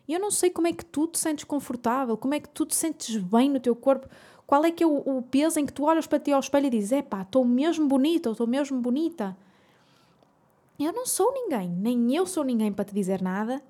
Eu 0.07 0.19
não 0.19 0.31
sei 0.31 0.49
como 0.49 0.65
é 0.65 0.73
que 0.73 0.83
tu 0.83 1.05
te 1.05 1.19
sentes 1.19 1.43
confortável, 1.43 2.17
como 2.17 2.33
é 2.33 2.39
que 2.39 2.49
tu 2.49 2.65
te 2.65 2.73
sentes 2.73 3.15
bem 3.17 3.47
no 3.47 3.59
teu 3.59 3.75
corpo, 3.75 4.07
qual 4.47 4.65
é 4.65 4.71
que 4.71 4.83
é 4.83 4.87
o, 4.87 4.97
o 5.05 5.21
peso 5.21 5.59
em 5.59 5.67
que 5.67 5.71
tu 5.71 5.83
olhas 5.83 6.07
para 6.07 6.19
ti 6.19 6.31
ao 6.31 6.39
espelho 6.39 6.65
e 6.65 6.71
dizes: 6.71 6.93
epá, 6.93 7.21
estou 7.21 7.45
mesmo 7.45 7.87
bonita 7.87 8.27
ou 8.27 8.33
estou 8.33 8.47
mesmo 8.47 8.81
bonita. 8.81 9.37
Eu 10.79 10.91
não 10.91 11.05
sou 11.05 11.31
ninguém, 11.31 11.69
nem 11.69 12.15
eu 12.15 12.25
sou 12.25 12.43
ninguém 12.43 12.73
para 12.73 12.85
te 12.85 12.95
dizer 12.95 13.21
nada, 13.21 13.61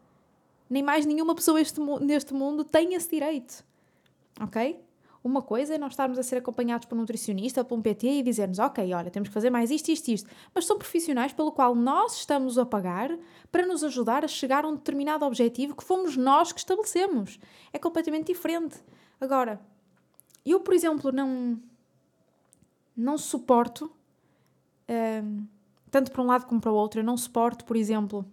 nem 0.69 0.81
mais 0.81 1.05
nenhuma 1.05 1.35
pessoa 1.35 1.59
este, 1.59 1.81
neste 1.99 2.33
mundo 2.33 2.63
tem 2.63 2.93
esse 2.93 3.09
direito. 3.09 3.65
Ok? 4.39 4.79
Uma 5.21 5.41
coisa 5.41 5.75
é 5.75 5.77
nós 5.77 5.91
estarmos 5.91 6.17
a 6.17 6.23
ser 6.23 6.37
acompanhados 6.37 6.85
por 6.85 6.95
um 6.95 7.01
nutricionista, 7.01 7.63
por 7.63 7.77
um 7.77 7.81
PT 7.81 8.07
e 8.07 8.23
dizermos, 8.23 8.57
ok, 8.57 8.93
olha, 8.93 9.11
temos 9.11 9.27
que 9.27 9.33
fazer 9.33 9.49
mais 9.49 9.69
isto, 9.69 9.89
isto, 9.89 10.07
isto. 10.09 10.29
Mas 10.55 10.65
são 10.65 10.77
profissionais 10.77 11.33
pelo 11.33 11.51
qual 11.51 11.75
nós 11.75 12.15
estamos 12.15 12.57
a 12.57 12.65
pagar 12.65 13.17
para 13.51 13.65
nos 13.65 13.83
ajudar 13.83 14.23
a 14.23 14.29
chegar 14.29 14.63
a 14.63 14.67
um 14.69 14.75
determinado 14.75 15.25
objetivo 15.25 15.75
que 15.75 15.83
fomos 15.83 16.15
nós 16.15 16.53
que 16.53 16.59
estabelecemos. 16.59 17.37
É 17.73 17.77
completamente 17.77 18.27
diferente. 18.27 18.77
Agora, 19.19 19.59
eu, 20.45 20.61
por 20.61 20.73
exemplo, 20.73 21.11
não, 21.11 21.59
não 22.95 23.17
suporto. 23.17 23.91
Hum, 24.89 25.45
tanto 25.91 26.11
para 26.11 26.21
um 26.21 26.27
lado 26.27 26.45
como 26.45 26.61
para 26.61 26.71
o 26.71 26.75
outro. 26.75 27.01
Eu 27.01 27.03
não 27.03 27.17
suporto, 27.17 27.65
por 27.65 27.75
exemplo, 27.75 28.25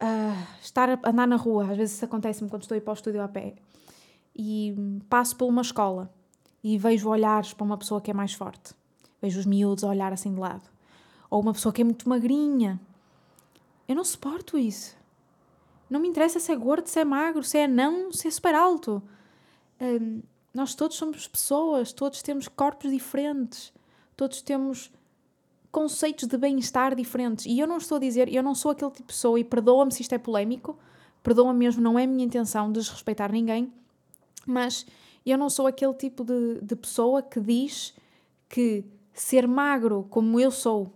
uh, 0.00 0.46
estar 0.62 0.88
a 0.88 1.10
andar 1.10 1.26
na 1.26 1.36
rua. 1.36 1.70
Às 1.70 1.76
vezes 1.76 1.96
isso 1.96 2.04
acontece-me 2.06 2.48
quando 2.48 2.62
estou 2.62 2.74
a 2.74 2.78
ir 2.78 2.80
para 2.80 2.92
o 2.92 2.94
estúdio 2.94 3.20
a 3.20 3.28
pé 3.28 3.54
e 4.34 4.74
passo 5.08 5.36
por 5.36 5.46
uma 5.46 5.62
escola 5.62 6.12
e 6.62 6.78
vejo 6.78 7.08
olhares 7.08 7.52
para 7.52 7.64
uma 7.64 7.76
pessoa 7.76 8.00
que 8.00 8.10
é 8.10 8.14
mais 8.14 8.32
forte. 8.32 8.74
Vejo 9.20 9.38
os 9.38 9.46
miúdos 9.46 9.84
a 9.84 9.88
olhar 9.88 10.12
assim 10.12 10.32
de 10.32 10.40
lado. 10.40 10.68
Ou 11.30 11.40
uma 11.40 11.52
pessoa 11.52 11.72
que 11.72 11.82
é 11.82 11.84
muito 11.84 12.08
magrinha. 12.08 12.80
Eu 13.86 13.94
não 13.94 14.04
suporto 14.04 14.58
isso. 14.58 14.96
Não 15.88 16.00
me 16.00 16.08
interessa 16.08 16.40
se 16.40 16.50
é 16.50 16.56
gordo, 16.56 16.86
se 16.86 16.98
é 16.98 17.04
magro, 17.04 17.42
se 17.42 17.58
é 17.58 17.68
não, 17.68 18.10
se 18.12 18.26
é 18.26 18.30
super 18.30 18.54
alto. 18.54 19.02
Um, 19.80 20.22
nós 20.52 20.74
todos 20.74 20.96
somos 20.96 21.28
pessoas, 21.28 21.92
todos 21.92 22.22
temos 22.22 22.48
corpos 22.48 22.90
diferentes, 22.90 23.72
todos 24.16 24.40
temos 24.40 24.90
conceitos 25.70 26.28
de 26.28 26.38
bem-estar 26.38 26.94
diferentes. 26.94 27.44
E 27.44 27.58
eu 27.58 27.66
não 27.66 27.76
estou 27.76 27.96
a 27.96 28.00
dizer, 28.00 28.32
eu 28.32 28.42
não 28.42 28.54
sou 28.54 28.70
aquele 28.70 28.90
tipo 28.92 29.08
de 29.08 29.12
pessoa, 29.12 29.38
e 29.38 29.44
perdoa-me 29.44 29.92
se 29.92 30.02
isto 30.02 30.14
é 30.14 30.18
polémico, 30.18 30.78
perdoa-me 31.22 31.58
mesmo, 31.58 31.82
não 31.82 31.98
é 31.98 32.04
a 32.04 32.06
minha 32.06 32.24
intenção 32.24 32.70
desrespeitar 32.70 33.32
ninguém, 33.32 33.72
mas 34.46 34.86
eu 35.24 35.38
não 35.38 35.48
sou 35.48 35.66
aquele 35.66 35.94
tipo 35.94 36.24
de, 36.24 36.60
de 36.62 36.76
pessoa 36.76 37.22
que 37.22 37.40
diz 37.40 37.94
que 38.48 38.84
ser 39.12 39.48
magro 39.48 40.06
como 40.10 40.38
eu 40.38 40.50
sou, 40.50 40.92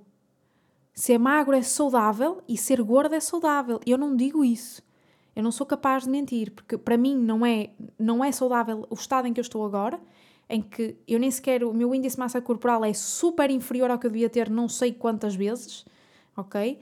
ser 0.95 1.19
magro 1.19 1.55
é 1.55 1.63
saudável 1.63 2.43
e 2.49 2.57
ser 2.57 2.83
gordo 2.83 3.15
é 3.15 3.21
saudável. 3.21 3.81
Eu 3.87 3.97
não 3.97 4.17
digo 4.17 4.45
isso. 4.45 4.83
Eu 5.35 5.43
não 5.43 5.53
sou 5.53 5.65
capaz 5.65 6.05
de 6.05 6.11
mentir, 6.11 6.51
porque 6.51 6.77
para 6.77 6.97
mim 6.97 7.17
não 7.17 7.47
é, 7.47 7.71
não 7.99 8.25
é 8.25 8.33
saudável 8.33 8.87
o 8.91 8.95
estado 8.95 9.29
em 9.29 9.33
que 9.33 9.39
eu 9.39 9.43
estou 9.43 9.65
agora 9.65 10.01
em 10.49 10.63
que 10.63 10.97
eu 11.07 11.19
nem 11.19 11.31
sequer, 11.31 11.63
o 11.63 11.75
meu 11.75 11.95
índice 11.95 12.17
de 12.17 12.21
massa 12.21 12.41
corporal 12.41 12.85
é 12.85 12.93
super 12.95 13.51
inferior 13.51 13.91
ao 13.91 13.99
que 13.99 14.07
eu 14.07 14.11
devia 14.11 14.31
ter 14.31 14.49
não 14.49 14.69
sei 14.69 14.93
quantas 14.93 15.35
vezes, 15.35 15.85
ok? 16.37 16.81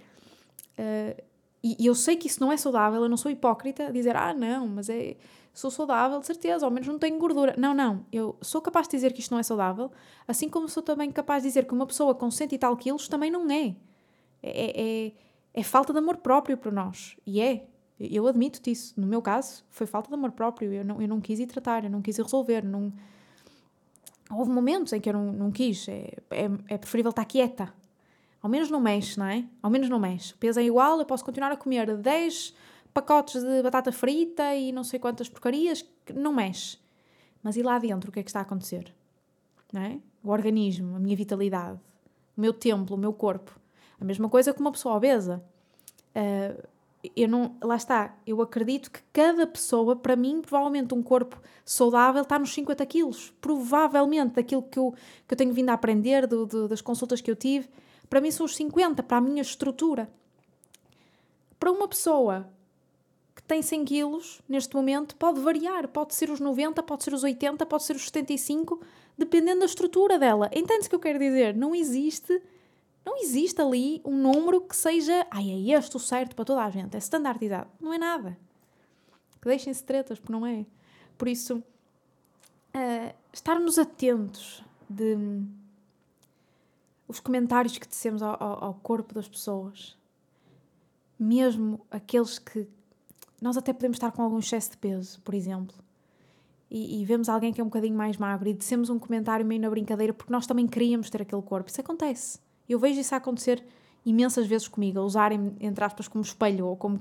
Uh, 0.79 1.23
e, 1.63 1.77
e 1.81 1.87
eu 1.87 1.95
sei 1.95 2.17
que 2.17 2.29
isso 2.29 2.41
não 2.41 2.53
é 2.53 2.57
saudável, 2.57 3.03
eu 3.03 3.09
não 3.09 3.17
sou 3.17 3.31
hipócrita 3.31 3.91
dizer, 3.93 4.15
ah, 4.15 4.33
não, 4.33 4.69
mas 4.69 4.89
é, 4.89 5.17
sou 5.57 5.71
saudável, 5.71 6.21
de 6.21 6.27
certeza, 6.27 6.67
ao 6.67 6.71
menos 6.71 6.87
não 6.87 6.99
tenho 6.99 7.19
gordura. 7.19 7.55
Não, 7.57 7.73
não, 7.73 8.05
eu 8.13 8.37
sou 8.43 8.61
capaz 8.61 8.87
de 8.87 8.95
dizer 8.95 9.15
que 9.15 9.21
isto 9.21 9.31
não 9.31 9.39
é 9.39 9.43
saudável, 9.43 9.91
assim 10.29 10.51
como 10.51 10.69
sou 10.69 10.83
também 10.83 11.11
capaz 11.11 11.43
de 11.43 11.49
dizer 11.49 11.67
que 11.67 11.73
uma 11.73 11.87
pessoa 11.87 12.15
com 12.15 12.31
cento 12.31 12.53
e 12.55 12.59
tal 12.59 12.77
quilos 12.77 13.09
também 13.09 13.31
não 13.31 13.51
é. 13.51 13.75
É, 14.43 14.51
é, 14.51 15.07
é, 15.07 15.13
é 15.55 15.63
falta 15.63 15.95
de 15.95 15.99
amor 15.99 16.19
próprio 16.19 16.59
para 16.59 16.71
nós. 16.71 17.17
E 17.27 17.41
é. 17.41 17.67
Eu 17.99 18.27
admito-te 18.27 18.71
isso. 18.71 18.93
No 19.01 19.07
meu 19.07 19.23
caso, 19.23 19.65
foi 19.71 19.87
falta 19.87 20.09
de 20.09 20.15
amor 20.15 20.33
próprio. 20.33 20.71
Eu 20.71 20.85
não, 20.85 21.01
eu 21.01 21.09
não 21.09 21.19
quis 21.19 21.41
ir 21.41 21.47
tratar, 21.47 21.85
eu 21.85 21.91
não 21.91 22.03
quis 22.03 22.19
ir 22.19 22.23
resolver, 22.23 22.63
não 22.63 22.93
houve 24.31 24.51
momentos 24.51 24.93
em 24.93 25.01
que 25.01 25.09
eu 25.09 25.15
não, 25.15 25.33
não 25.33 25.51
quis. 25.51 25.89
É, 25.89 26.13
é, 26.31 26.51
é 26.69 26.77
preferível 26.77 27.09
estar 27.09 27.25
quieta. 27.25 27.73
Ao 28.43 28.51
menos 28.51 28.71
não 28.71 28.79
mexe, 28.79 29.19
não 29.19 29.25
é? 29.25 29.47
Ao 29.63 29.71
menos 29.71 29.89
não 29.89 29.99
mexe. 29.99 30.35
O 30.35 30.37
peso 30.37 30.61
é 30.61 30.65
igual, 30.65 30.99
eu 30.99 31.07
posso 31.07 31.25
continuar 31.25 31.51
a 31.51 31.57
comer 31.57 31.97
10 31.97 32.55
pacotes 32.97 33.43
de 33.43 33.63
batata 33.63 33.93
frita 33.93 34.55
e 34.55 34.73
não 34.73 34.83
sei 34.83 34.99
quantas 34.99 35.29
porcarias, 35.29 35.85
não 36.15 36.33
mexe. 36.33 36.79
Mas 37.43 37.55
e 37.55 37.63
lá 37.63 37.79
dentro, 37.79 38.09
o 38.09 38.13
que 38.13 38.21
é 38.21 38.23
que 38.23 38.31
está 38.31 38.39
a 38.39 38.43
acontecer? 38.43 38.91
Não 39.71 39.83
é? 39.83 39.99
O 40.25 40.31
organismo, 40.31 40.97
a 40.97 40.99
minha 40.99 41.15
vitalidade, 41.15 41.79
o 42.35 42.41
meu 42.41 42.55
templo, 42.55 42.97
o 42.97 42.99
meu 42.99 43.13
corpo. 43.13 43.61
A 44.01 44.05
mesma 44.05 44.31
coisa 44.31 44.55
com 44.55 44.61
uma 44.61 44.73
pessoa 44.73 44.95
obesa. 44.95 45.45
Uh, 46.15 46.67
eu 47.15 47.29
não, 47.29 47.55
lá 47.63 47.77
está, 47.77 48.17
eu 48.27 48.41
acredito 48.41 48.91
que 48.91 49.01
cada 49.13 49.47
pessoa, 49.47 49.95
para 49.95 50.17
mim, 50.17 50.41
provavelmente 50.41 50.95
um 50.95 51.03
corpo 51.03 51.39
saudável 51.67 52.23
está 52.23 52.39
nos 52.39 52.53
50 52.55 52.85
quilos. 52.87 53.31
Provavelmente, 53.43 54.37
daquilo 54.37 54.63
que 54.63 54.79
eu, 54.79 54.95
que 55.29 55.35
eu 55.35 55.37
tenho 55.37 55.53
vindo 55.53 55.69
a 55.69 55.75
aprender, 55.75 56.27
do, 56.27 56.47
do, 56.47 56.67
das 56.67 56.81
consultas 56.81 57.21
que 57.21 57.31
eu 57.31 57.37
tive, 57.37 57.69
para 58.09 58.23
mim 58.23 58.31
são 58.31 58.47
os 58.47 58.57
50, 58.57 59.03
para 59.03 59.19
a 59.19 59.21
minha 59.21 59.43
estrutura. 59.43 60.11
Para 61.61 61.71
uma 61.71 61.87
pessoa 61.87 62.49
que 63.37 63.43
tem 63.43 63.61
100 63.61 63.85
quilos, 63.85 64.41
neste 64.49 64.75
momento, 64.75 65.15
pode 65.15 65.41
variar. 65.41 65.87
Pode 65.89 66.15
ser 66.15 66.31
os 66.31 66.41
90, 66.41 66.83
pode 66.83 67.05
ser 67.05 67.13
os 67.13 67.23
80, 67.23 67.67
pode 67.67 67.85
ser 67.85 67.95
os 67.95 68.07
75, 68.07 68.81
dependendo 69.17 69.61
da 69.61 69.67
estrutura 69.67 70.19
dela. 70.19 70.51
Entende-se 70.55 70.87
o 70.87 70.91
que 70.91 70.97
eu 70.97 71.01
quero 71.01 71.19
dizer? 71.19 71.55
Não 71.55 71.75
existe 71.75 72.43
Não 73.05 73.19
existe 73.19 73.61
ali 73.61 74.01
um 74.05 74.17
número 74.17 74.63
que 74.63 74.75
seja, 74.75 75.27
ai, 75.31 75.51
é 75.51 75.79
este 75.79 75.95
o 75.97 76.01
certo 76.01 76.35
para 76.35 76.47
toda 76.47 76.65
a 76.65 76.71
gente, 76.71 76.97
é 76.97 76.99
standardizado. 76.99 77.71
Não 77.79 77.93
é 77.93 77.99
nada. 77.99 78.39
Deixem-se 79.45 79.85
tretas, 79.85 80.19
porque 80.19 80.33
não 80.33 80.45
é. 80.45 80.65
Por 81.19 81.29
isso, 81.29 81.59
uh, 81.59 83.15
estarmos 83.33 83.79
atentos 83.79 84.65
de 84.89 85.17
os 87.07 87.21
comentários 87.21 87.79
que 87.79 87.87
ao, 88.21 88.43
ao, 88.43 88.65
ao 88.65 88.75
corpo 88.83 89.15
das 89.15 89.29
pessoas, 89.29 89.97
mesmo 91.19 91.87
aqueles 91.91 92.39
que 92.39 92.67
nós 93.41 93.57
até 93.57 93.73
podemos 93.73 93.97
estar 93.97 94.11
com 94.13 94.23
algum 94.23 94.39
excesso 94.39 94.71
de 94.71 94.77
peso, 94.77 95.21
por 95.23 95.35
exemplo, 95.35 95.77
e, 96.71 97.01
e, 97.01 97.05
vemos 97.05 97.29
alguém 97.29 97.53
que 97.53 97.61
é 97.61 97.65
um 97.65 97.69
bocadinho 97.69 97.97
mais 97.97 98.17
magro 98.17 98.49
e 98.49 98.53
dissemos 98.53 98.91
um 98.91 98.99
comentário 98.99 99.47
meio 99.47 99.61
na 99.61 99.71
brincadeira 99.71 100.13
porque 100.13 100.33
nós 100.33 100.47
também 100.47 100.67
queríamos 100.67 101.09
ter 101.09 101.23
aquele 101.23 101.43
corpo. 101.43 101.71
Isso 101.71 101.81
acontece. 101.81 102.41
Eu 102.69 102.79
vejo 102.81 102.99
isso 102.99 103.15
acontecer 103.15 103.65
imensas 104.05 104.47
vezes 104.47 104.67
comigo, 104.67 104.99
a 104.99 105.03
usarem, 105.03 105.57
entre 105.61 105.85
aspas, 105.85 106.09
como 106.09 106.25
espelho 106.25 106.67
ou 106.67 106.77
como 106.77 107.01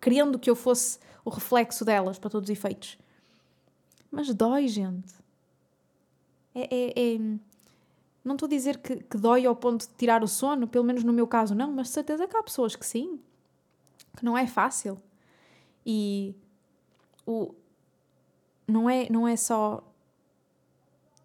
querendo 0.00 0.38
que 0.38 0.50
eu 0.50 0.56
fosse 0.56 0.98
o 1.24 1.30
reflexo 1.30 1.84
delas 1.84 2.18
para 2.18 2.30
todos 2.30 2.48
os 2.48 2.52
efeitos. 2.56 2.98
Mas 4.10 4.32
dói, 4.34 4.66
gente. 4.68 5.14
É, 6.54 6.62
é, 6.62 7.14
é... 7.14 7.18
Não 8.24 8.34
estou 8.34 8.46
a 8.46 8.50
dizer 8.50 8.78
que, 8.78 8.96
que 8.96 9.16
dói 9.16 9.46
ao 9.46 9.56
ponto 9.56 9.86
de 9.88 9.94
tirar 9.94 10.22
o 10.22 10.28
sono, 10.28 10.68
pelo 10.68 10.84
menos 10.84 11.02
no 11.02 11.12
meu 11.12 11.26
caso 11.26 11.54
não, 11.54 11.72
mas 11.72 11.88
de 11.88 11.94
certeza 11.94 12.28
que 12.28 12.36
há 12.36 12.42
pessoas 12.42 12.76
que 12.76 12.86
sim, 12.86 13.18
que 14.16 14.24
não 14.24 14.36
é 14.36 14.46
fácil. 14.46 15.00
E 15.84 16.34
o, 17.26 17.54
não, 18.66 18.88
é, 18.88 19.08
não 19.10 19.26
é 19.26 19.36
só. 19.36 19.82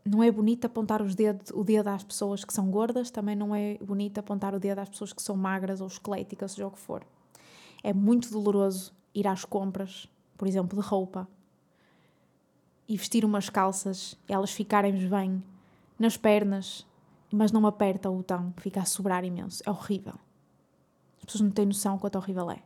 Não 0.06 0.24
é 0.24 0.32
bonito 0.32 0.66
apontar 0.66 1.02
os 1.02 1.16
dedos, 1.16 1.52
o 1.54 1.66
dedo 1.66 1.90
às 1.90 2.04
pessoas 2.04 2.46
que 2.46 2.54
são 2.54 2.72
gordas, 2.72 3.12
também 3.12 3.36
não 3.36 3.54
é 3.54 3.78
bonito 3.80 4.18
apontar 4.18 4.56
o 4.56 4.60
dedo 4.60 4.80
às 4.80 4.88
pessoas 4.88 5.12
que 5.12 5.22
são 5.22 5.36
magras 5.36 5.82
ou 5.82 5.88
esqueléticas, 5.88 6.54
seja 6.54 6.66
o 6.66 6.72
que 6.72 6.80
for. 6.80 7.06
É 7.84 7.94
muito 7.94 8.32
doloroso 8.32 8.94
ir 9.14 9.28
às 9.28 9.44
compras, 9.44 10.08
por 10.38 10.48
exemplo, 10.48 10.82
de 10.82 10.88
roupa 10.88 11.28
e 12.88 12.96
vestir 12.96 13.26
umas 13.26 13.50
calças, 13.50 14.18
elas 14.28 14.52
ficarem 14.52 14.94
bem 15.10 15.44
nas 16.00 16.16
pernas, 16.16 16.88
mas 17.32 17.52
não 17.52 17.68
aperta 17.68 18.10
o 18.10 18.18
botão, 18.18 18.54
fica 18.58 18.82
a 18.82 18.86
sobrar 18.86 19.26
imenso. 19.26 19.62
É 19.66 19.70
horrível. 19.70 20.14
As 21.20 21.26
pessoas 21.26 21.42
não 21.42 21.52
têm 21.52 21.66
noção 21.66 21.98
quanto 21.98 22.16
horrível 22.18 22.50
é. 22.50 22.64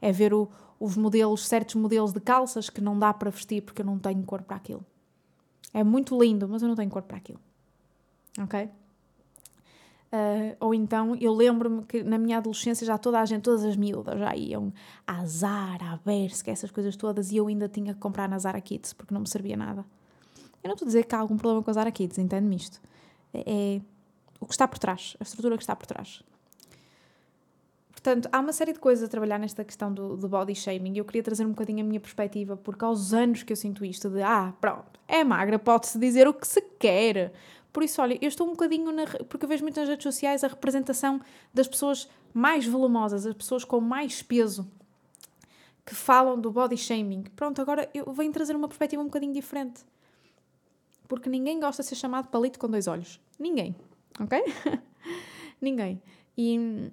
É 0.00 0.12
ver 0.12 0.32
o, 0.32 0.48
os 0.82 0.96
modelos, 0.96 1.46
certos 1.46 1.76
modelos 1.76 2.12
de 2.12 2.20
calças 2.20 2.68
que 2.68 2.80
não 2.80 2.98
dá 2.98 3.14
para 3.14 3.30
vestir 3.30 3.62
porque 3.62 3.82
eu 3.82 3.86
não 3.86 4.00
tenho 4.00 4.20
cor 4.24 4.42
para 4.42 4.56
aquilo. 4.56 4.84
É 5.72 5.84
muito 5.84 6.20
lindo, 6.20 6.48
mas 6.48 6.60
eu 6.60 6.68
não 6.68 6.74
tenho 6.74 6.90
cor 6.90 7.02
para 7.02 7.16
aquilo. 7.16 7.38
Ok? 8.36 8.64
Uh, 8.64 10.56
ou 10.58 10.74
então, 10.74 11.14
eu 11.16 11.32
lembro-me 11.32 11.84
que 11.84 12.02
na 12.02 12.18
minha 12.18 12.38
adolescência 12.38 12.84
já 12.84 12.98
toda 12.98 13.20
a 13.20 13.24
gente, 13.24 13.42
todas 13.42 13.64
as 13.64 13.76
miúdas 13.76 14.18
já 14.18 14.36
iam 14.36 14.72
à 15.06 15.24
Zara, 15.24 15.92
à 15.92 15.96
Bersk, 16.04 16.48
essas 16.48 16.70
coisas 16.70 16.96
todas, 16.96 17.30
e 17.30 17.36
eu 17.36 17.46
ainda 17.46 17.68
tinha 17.68 17.94
que 17.94 18.00
comprar 18.00 18.28
na 18.28 18.38
Zara 18.38 18.60
Kids 18.60 18.92
porque 18.92 19.14
não 19.14 19.20
me 19.20 19.28
servia 19.28 19.56
nada. 19.56 19.86
Eu 20.62 20.68
não 20.68 20.74
estou 20.74 20.84
a 20.84 20.88
dizer 20.88 21.04
que 21.04 21.14
há 21.14 21.18
algum 21.18 21.36
problema 21.36 21.62
com 21.62 21.70
a 21.70 21.74
Zara 21.74 21.92
Kids, 21.92 22.18
entende-me 22.18 22.56
isto. 22.56 22.80
É, 23.32 23.76
é 23.76 23.80
o 24.40 24.46
que 24.46 24.52
está 24.52 24.66
por 24.66 24.78
trás, 24.80 25.16
a 25.20 25.22
estrutura 25.22 25.56
que 25.56 25.62
está 25.62 25.76
por 25.76 25.86
trás. 25.86 26.22
Portanto, 28.02 28.28
há 28.32 28.40
uma 28.40 28.52
série 28.52 28.72
de 28.72 28.80
coisas 28.80 29.04
a 29.04 29.08
trabalhar 29.08 29.38
nesta 29.38 29.64
questão 29.64 29.92
do, 29.92 30.16
do 30.16 30.28
body 30.28 30.56
shaming 30.56 30.94
e 30.94 30.98
eu 30.98 31.04
queria 31.04 31.22
trazer 31.22 31.46
um 31.46 31.50
bocadinho 31.50 31.84
a 31.84 31.88
minha 31.88 32.00
perspectiva, 32.00 32.56
porque 32.56 32.84
aos 32.84 33.14
anos 33.14 33.44
que 33.44 33.52
eu 33.52 33.56
sinto 33.56 33.84
isto 33.84 34.10
de 34.10 34.20
ah, 34.22 34.52
pronto, 34.60 34.98
é 35.06 35.22
magra, 35.22 35.56
pode-se 35.58 35.98
dizer 35.98 36.26
o 36.26 36.34
que 36.34 36.46
se 36.46 36.60
quer, 36.60 37.32
por 37.72 37.82
isso, 37.82 38.02
olha, 38.02 38.18
eu 38.20 38.28
estou 38.28 38.46
um 38.46 38.50
bocadinho 38.50 38.92
na. 38.92 39.06
Porque 39.06 39.44
eu 39.44 39.48
vejo 39.48 39.62
muito 39.62 39.80
nas 39.80 39.88
redes 39.88 40.02
sociais 40.02 40.44
a 40.44 40.48
representação 40.48 41.20
das 41.54 41.66
pessoas 41.66 42.08
mais 42.34 42.66
volumosas, 42.66 43.24
as 43.24 43.34
pessoas 43.34 43.64
com 43.64 43.80
mais 43.80 44.22
peso, 44.22 44.70
que 45.86 45.94
falam 45.94 46.38
do 46.38 46.50
body 46.50 46.76
shaming. 46.76 47.24
Pronto, 47.34 47.62
agora 47.62 47.88
eu 47.94 48.12
venho 48.12 48.30
trazer 48.30 48.54
uma 48.54 48.68
perspectiva 48.68 49.00
um 49.00 49.06
bocadinho 49.06 49.32
diferente. 49.32 49.82
Porque 51.08 51.30
ninguém 51.30 51.58
gosta 51.58 51.82
de 51.82 51.88
ser 51.88 51.94
chamado 51.94 52.28
palito 52.28 52.58
com 52.58 52.68
dois 52.68 52.86
olhos. 52.86 53.18
Ninguém. 53.38 53.74
Ok? 54.20 54.38
ninguém. 55.60 56.02
E, 56.36 56.90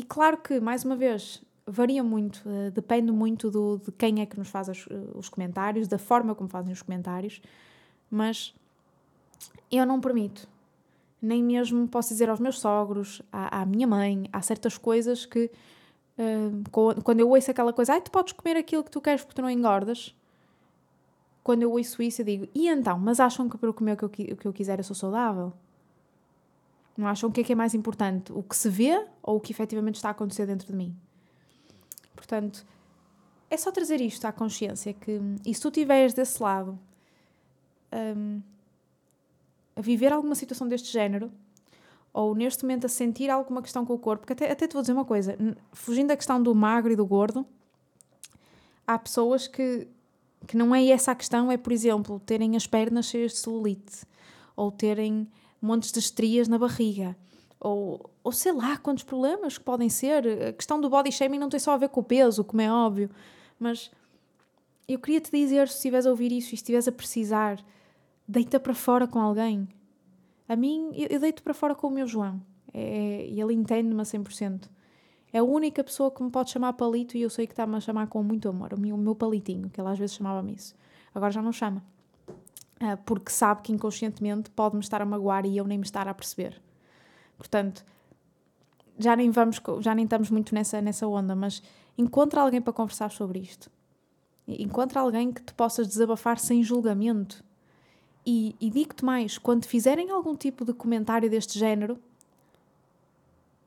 e 0.00 0.02
claro 0.02 0.38
que, 0.38 0.58
mais 0.60 0.82
uma 0.82 0.96
vez, 0.96 1.42
varia 1.66 2.02
muito, 2.02 2.42
uh, 2.46 2.70
depende 2.70 3.12
muito 3.12 3.50
do, 3.50 3.76
de 3.84 3.92
quem 3.92 4.22
é 4.22 4.24
que 4.24 4.38
nos 4.38 4.48
faz 4.48 4.66
os, 4.66 4.86
uh, 4.86 5.10
os 5.14 5.28
comentários, 5.28 5.86
da 5.86 5.98
forma 5.98 6.34
como 6.34 6.48
fazem 6.48 6.72
os 6.72 6.80
comentários, 6.80 7.42
mas 8.10 8.54
eu 9.70 9.84
não 9.84 10.00
permito. 10.00 10.48
Nem 11.20 11.42
mesmo 11.42 11.86
posso 11.86 12.08
dizer 12.08 12.30
aos 12.30 12.40
meus 12.40 12.58
sogros, 12.58 13.20
à, 13.30 13.60
à 13.60 13.66
minha 13.66 13.86
mãe, 13.86 14.24
há 14.32 14.40
certas 14.40 14.78
coisas 14.78 15.26
que 15.26 15.50
uh, 16.18 17.02
quando 17.02 17.20
eu 17.20 17.28
ouço 17.28 17.50
aquela 17.50 17.74
coisa, 17.74 17.92
ai, 17.92 18.00
tu 18.00 18.10
podes 18.10 18.32
comer 18.32 18.56
aquilo 18.56 18.82
que 18.82 18.90
tu 18.90 19.02
queres 19.02 19.20
porque 19.20 19.34
tu 19.34 19.42
não 19.42 19.50
engordas. 19.50 20.16
Quando 21.44 21.60
eu 21.60 21.72
ouço 21.72 22.02
isso, 22.02 22.22
eu 22.22 22.24
digo, 22.24 22.48
e 22.54 22.68
então? 22.68 22.98
Mas 22.98 23.20
acham 23.20 23.50
que 23.50 23.58
para 23.58 23.68
eu 23.68 23.74
comer 23.74 24.02
o 24.02 24.08
que 24.08 24.22
eu, 24.22 24.34
o 24.34 24.36
que 24.38 24.48
eu 24.48 24.52
quiser 24.54 24.78
eu 24.78 24.84
sou 24.84 24.96
saudável? 24.96 25.52
Não 27.00 27.08
acham 27.08 27.30
que 27.30 27.40
é 27.40 27.44
que 27.44 27.52
é 27.52 27.56
mais 27.56 27.72
importante? 27.72 28.30
O 28.30 28.42
que 28.42 28.54
se 28.54 28.68
vê 28.68 29.06
ou 29.22 29.36
o 29.36 29.40
que 29.40 29.52
efetivamente 29.52 29.94
está 29.94 30.08
a 30.08 30.10
acontecer 30.10 30.44
dentro 30.44 30.66
de 30.66 30.74
mim? 30.74 30.94
Portanto, 32.14 32.66
é 33.48 33.56
só 33.56 33.72
trazer 33.72 34.02
isto 34.02 34.26
à 34.26 34.32
consciência 34.32 34.92
que, 34.92 35.18
e 35.46 35.54
se 35.54 35.62
tu 35.62 35.68
estiveres 35.68 36.12
desse 36.12 36.42
lado, 36.42 36.78
um, 37.90 38.42
a 39.74 39.80
viver 39.80 40.12
alguma 40.12 40.34
situação 40.34 40.68
deste 40.68 40.92
género, 40.92 41.32
ou 42.12 42.34
neste 42.34 42.64
momento 42.64 42.84
a 42.84 42.88
sentir 42.88 43.30
alguma 43.30 43.62
questão 43.62 43.86
com 43.86 43.94
o 43.94 43.98
corpo, 43.98 44.26
porque 44.26 44.34
até, 44.34 44.52
até 44.52 44.68
te 44.68 44.74
vou 44.74 44.82
dizer 44.82 44.92
uma 44.92 45.06
coisa, 45.06 45.38
fugindo 45.72 46.08
da 46.08 46.16
questão 46.16 46.42
do 46.42 46.54
magro 46.54 46.92
e 46.92 46.96
do 46.96 47.06
gordo, 47.06 47.46
há 48.86 48.98
pessoas 48.98 49.46
que, 49.46 49.88
que 50.46 50.54
não 50.54 50.74
é 50.74 50.86
essa 50.88 51.12
a 51.12 51.14
questão, 51.14 51.50
é, 51.50 51.56
por 51.56 51.72
exemplo, 51.72 52.20
terem 52.26 52.56
as 52.56 52.66
pernas 52.66 53.06
cheias 53.06 53.32
de 53.32 53.38
celulite, 53.38 54.04
ou 54.54 54.70
terem 54.70 55.26
montes 55.60 55.92
de 55.92 55.98
estrias 55.98 56.48
na 56.48 56.58
barriga, 56.58 57.16
ou, 57.58 58.10
ou 58.24 58.32
sei 58.32 58.52
lá 58.52 58.76
quantos 58.78 59.04
problemas 59.04 59.58
que 59.58 59.64
podem 59.64 59.88
ser. 59.88 60.26
A 60.48 60.52
questão 60.52 60.80
do 60.80 60.88
body 60.88 61.12
shaming 61.12 61.38
não 61.38 61.48
tem 61.48 61.60
só 61.60 61.72
a 61.72 61.76
ver 61.76 61.88
com 61.88 62.00
o 62.00 62.04
peso, 62.04 62.42
como 62.44 62.62
é 62.62 62.72
óbvio, 62.72 63.10
mas 63.58 63.90
eu 64.88 64.98
queria 64.98 65.20
te 65.20 65.30
dizer, 65.30 65.68
se 65.68 65.76
estiveres 65.76 66.06
a 66.06 66.10
ouvir 66.10 66.32
isso 66.32 66.52
e 66.52 66.56
estiveres 66.56 66.88
a 66.88 66.92
precisar 66.92 67.62
deita 68.26 68.58
para 68.58 68.74
fora 68.74 69.06
com 69.06 69.18
alguém. 69.18 69.68
A 70.48 70.56
mim, 70.56 70.90
eu, 70.94 71.08
eu 71.10 71.20
deito 71.20 71.42
para 71.42 71.54
fora 71.54 71.74
com 71.74 71.88
o 71.88 71.90
meu 71.90 72.06
João. 72.06 72.40
É, 72.72 73.26
e 73.28 73.40
ele 73.40 73.54
entende-me 73.54 74.00
a 74.00 74.04
100%. 74.04 74.68
É 75.32 75.38
a 75.38 75.44
única 75.44 75.82
pessoa 75.84 76.10
que 76.10 76.22
me 76.22 76.30
pode 76.30 76.50
chamar 76.50 76.72
palito 76.72 77.16
e 77.16 77.22
eu 77.22 77.30
sei 77.30 77.46
que 77.46 77.52
está-me 77.52 77.76
a 77.76 77.80
chamar 77.80 78.08
com 78.08 78.22
muito 78.22 78.48
amor. 78.48 78.72
O 78.74 78.80
meu, 78.80 78.96
o 78.96 78.98
meu 78.98 79.14
palitinho, 79.14 79.70
que 79.70 79.80
ele 79.80 79.88
às 79.88 79.98
vezes 79.98 80.16
chamava-me 80.16 80.54
isso. 80.54 80.74
Agora 81.14 81.30
já 81.30 81.42
não 81.42 81.52
chama. 81.52 81.84
Uh, 82.80 82.96
porque 83.04 83.30
sabe 83.30 83.60
que 83.60 83.72
inconscientemente 83.72 84.48
pode-me 84.50 84.80
estar 84.80 85.02
a 85.02 85.04
magoar 85.04 85.44
e 85.44 85.56
eu 85.56 85.66
nem 85.66 85.76
me 85.76 85.84
estar 85.84 86.08
a 86.08 86.14
perceber. 86.14 86.60
Portanto, 87.36 87.84
já 88.98 89.14
nem 89.14 89.30
vamos, 89.30 89.60
já 89.80 89.94
nem 89.94 90.04
estamos 90.04 90.30
muito 90.30 90.54
nessa, 90.54 90.80
nessa 90.80 91.06
onda, 91.06 91.34
mas 91.34 91.62
encontra 91.96 92.40
alguém 92.40 92.60
para 92.60 92.72
conversar 92.72 93.10
sobre 93.10 93.38
isto. 93.38 93.70
Encontra 94.46 95.00
alguém 95.00 95.32
que 95.32 95.42
te 95.42 95.54
possas 95.54 95.86
desabafar 95.86 96.38
sem 96.38 96.62
julgamento. 96.62 97.44
E, 98.26 98.56
e 98.60 98.70
digo-te 98.70 99.04
mais: 99.04 99.38
quando 99.38 99.64
fizerem 99.64 100.10
algum 100.10 100.36
tipo 100.36 100.64
de 100.64 100.72
comentário 100.72 101.30
deste 101.30 101.58
género, 101.58 101.98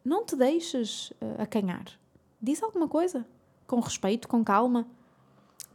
não 0.04 0.26
te 0.26 0.36
deixes 0.36 1.12
uh, 1.12 1.42
acanhar. 1.42 1.86
Diz 2.42 2.62
alguma 2.62 2.88
coisa, 2.88 3.26
com 3.66 3.80
respeito, 3.80 4.28
com 4.28 4.44
calma. 4.44 4.88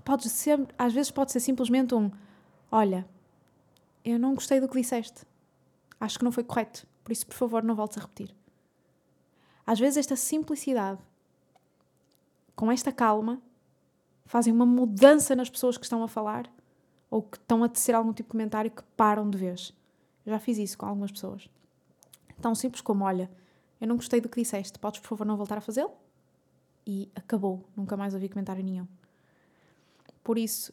Pode 0.05 0.29
ser, 0.29 0.67
às 0.79 0.93
vezes 0.93 1.11
pode 1.11 1.33
ser 1.33 1.41
simplesmente 1.41 1.95
um: 1.95 2.11
Olha, 2.71 3.07
eu 4.11 4.19
não 4.19 4.35
gostei 4.35 4.61
do 4.61 4.69
que 4.69 4.81
disseste. 4.81 5.25
Acho 6.01 6.19
que 6.19 6.25
não 6.25 6.33
foi 6.33 6.45
correto. 6.45 6.87
Por 7.03 7.13
isso, 7.13 7.27
por 7.27 7.35
favor, 7.35 7.63
não 7.63 7.75
voltes 7.75 7.99
a 7.99 8.01
repetir. 8.01 8.35
Às 9.67 9.79
vezes, 9.79 9.99
esta 9.99 10.17
simplicidade, 10.17 11.01
com 12.55 12.71
esta 12.71 12.93
calma, 12.93 13.41
fazem 14.27 14.53
uma 14.53 14.67
mudança 14.67 15.35
nas 15.35 15.51
pessoas 15.51 15.77
que 15.77 15.85
estão 15.85 16.03
a 16.03 16.09
falar 16.09 16.51
ou 17.11 17.23
que 17.23 17.37
estão 17.37 17.65
a 17.65 17.69
tecer 17.69 17.95
algum 17.95 18.13
tipo 18.13 18.29
de 18.29 18.33
comentário 18.33 18.71
que 18.71 18.83
param 18.97 19.29
de 19.29 19.39
vez. 19.39 19.73
Eu 20.25 20.33
já 20.33 20.39
fiz 20.39 20.59
isso 20.59 20.77
com 20.77 20.87
algumas 20.87 21.11
pessoas. 21.11 21.49
Tão 22.41 22.55
simples 22.55 22.81
como: 22.81 23.05
olha, 23.05 23.31
eu 23.81 23.89
não 23.89 23.97
gostei 23.97 24.21
do 24.21 24.29
que 24.29 24.41
disseste, 24.41 24.79
podes 24.79 25.01
por 25.01 25.09
favor 25.09 25.27
não 25.27 25.37
voltar 25.37 25.59
a 25.59 25.61
fazê-lo? 25.61 25.93
E 26.87 27.11
acabou, 27.15 27.65
nunca 27.77 27.97
mais 27.97 28.15
ouvi 28.15 28.29
comentário 28.29 28.63
nenhum. 28.63 28.87
Por 30.23 30.39
isso, 30.39 30.73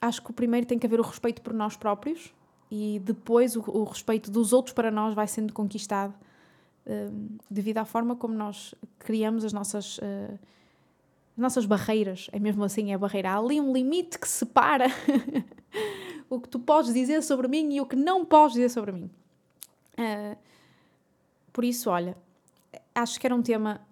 acho 0.00 0.22
que 0.22 0.30
o 0.30 0.34
primeiro 0.34 0.66
tem 0.66 0.78
que 0.78 0.86
haver 0.86 1.00
o 1.00 1.02
respeito 1.02 1.40
por 1.42 1.52
nós 1.52 1.76
próprios 1.76 2.34
e 2.70 3.00
depois 3.04 3.56
o, 3.56 3.60
o 3.60 3.84
respeito 3.84 4.30
dos 4.30 4.52
outros 4.52 4.74
para 4.74 4.90
nós 4.90 5.14
vai 5.14 5.26
sendo 5.26 5.52
conquistado 5.52 6.14
um, 6.86 7.28
devido 7.50 7.78
à 7.78 7.84
forma 7.84 8.16
como 8.16 8.34
nós 8.34 8.74
criamos 8.98 9.44
as 9.44 9.52
nossas. 9.52 9.98
Uh, 9.98 10.38
nossas 11.36 11.66
barreiras, 11.66 12.30
é 12.32 12.38
mesmo 12.38 12.64
assim, 12.64 12.92
é 12.92 12.94
a 12.94 12.98
barreira. 12.98 13.32
Há 13.32 13.36
ali 13.36 13.60
um 13.60 13.70
limite 13.70 14.18
que 14.18 14.26
separa 14.26 14.86
o 16.30 16.40
que 16.40 16.48
tu 16.48 16.58
podes 16.58 16.94
dizer 16.94 17.22
sobre 17.22 17.46
mim 17.46 17.74
e 17.74 17.80
o 17.80 17.84
que 17.84 17.94
não 17.94 18.24
podes 18.24 18.54
dizer 18.54 18.70
sobre 18.70 18.90
mim. 18.90 19.10
Uh, 19.98 20.34
por 21.52 21.62
isso, 21.62 21.90
olha, 21.90 22.16
acho 22.94 23.20
que 23.20 23.26
era 23.26 23.34
um 23.34 23.42
tema 23.42 23.82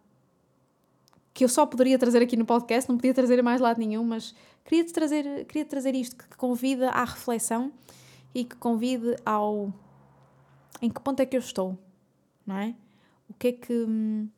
que 1.35 1.45
eu 1.45 1.49
só 1.49 1.67
poderia 1.67 1.99
trazer 1.99 2.23
aqui 2.23 2.37
no 2.37 2.47
podcast, 2.47 2.89
não 2.89 2.97
podia 2.97 3.13
trazer 3.13 3.43
mais 3.43 3.61
lado 3.61 3.79
nenhum, 3.79 4.05
mas 4.05 4.35
queria-te 4.65 4.93
trazer, 4.93 5.45
queria 5.45 5.65
trazer 5.67 5.95
isto 5.95 6.17
que 6.17 6.37
convida 6.37 6.91
à 6.91 7.05
reflexão 7.05 7.73
e 8.35 8.45
que 8.45 8.57
convide 8.57 9.17
ao 9.25 9.73
em 10.83 10.91
que 10.91 11.01
ponto 11.01 11.21
é 11.21 11.27
que 11.27 11.37
eu 11.37 11.41
estou, 11.41 11.79
não 12.47 12.59
é? 12.59 12.75
O 13.29 13.35
que 13.35 13.49
é 13.49 13.53
que 13.53 13.73
o 13.73 14.29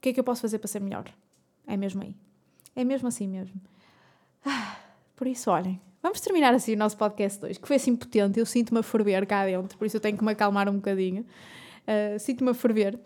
que 0.00 0.10
é 0.10 0.12
que 0.12 0.20
eu 0.20 0.24
posso 0.24 0.42
fazer 0.42 0.58
para 0.58 0.68
ser 0.68 0.80
melhor? 0.80 1.04
É 1.66 1.76
mesmo 1.76 2.02
aí. 2.02 2.14
É 2.74 2.84
mesmo 2.84 3.08
assim 3.08 3.26
mesmo. 3.26 3.60
Ah, 4.44 4.76
por 5.16 5.26
isso, 5.26 5.50
olhem, 5.50 5.80
vamos 6.00 6.20
terminar 6.20 6.54
assim 6.54 6.74
o 6.74 6.78
nosso 6.78 6.96
podcast 6.96 7.40
2, 7.40 7.58
que 7.58 7.66
foi 7.66 7.76
assim 7.76 7.96
potente, 7.96 8.38
eu 8.38 8.46
sinto-me 8.46 8.78
a 8.78 8.82
ferver 8.82 9.26
cá 9.26 9.44
dentro, 9.44 9.76
por 9.76 9.84
isso 9.84 9.96
eu 9.96 10.00
tenho 10.00 10.16
que 10.16 10.24
me 10.24 10.30
acalmar 10.30 10.68
um 10.68 10.76
bocadinho. 10.76 11.26
Uh, 11.82 12.18
sinto-me 12.18 12.50
a 12.50 12.54
ferver. 12.54 12.98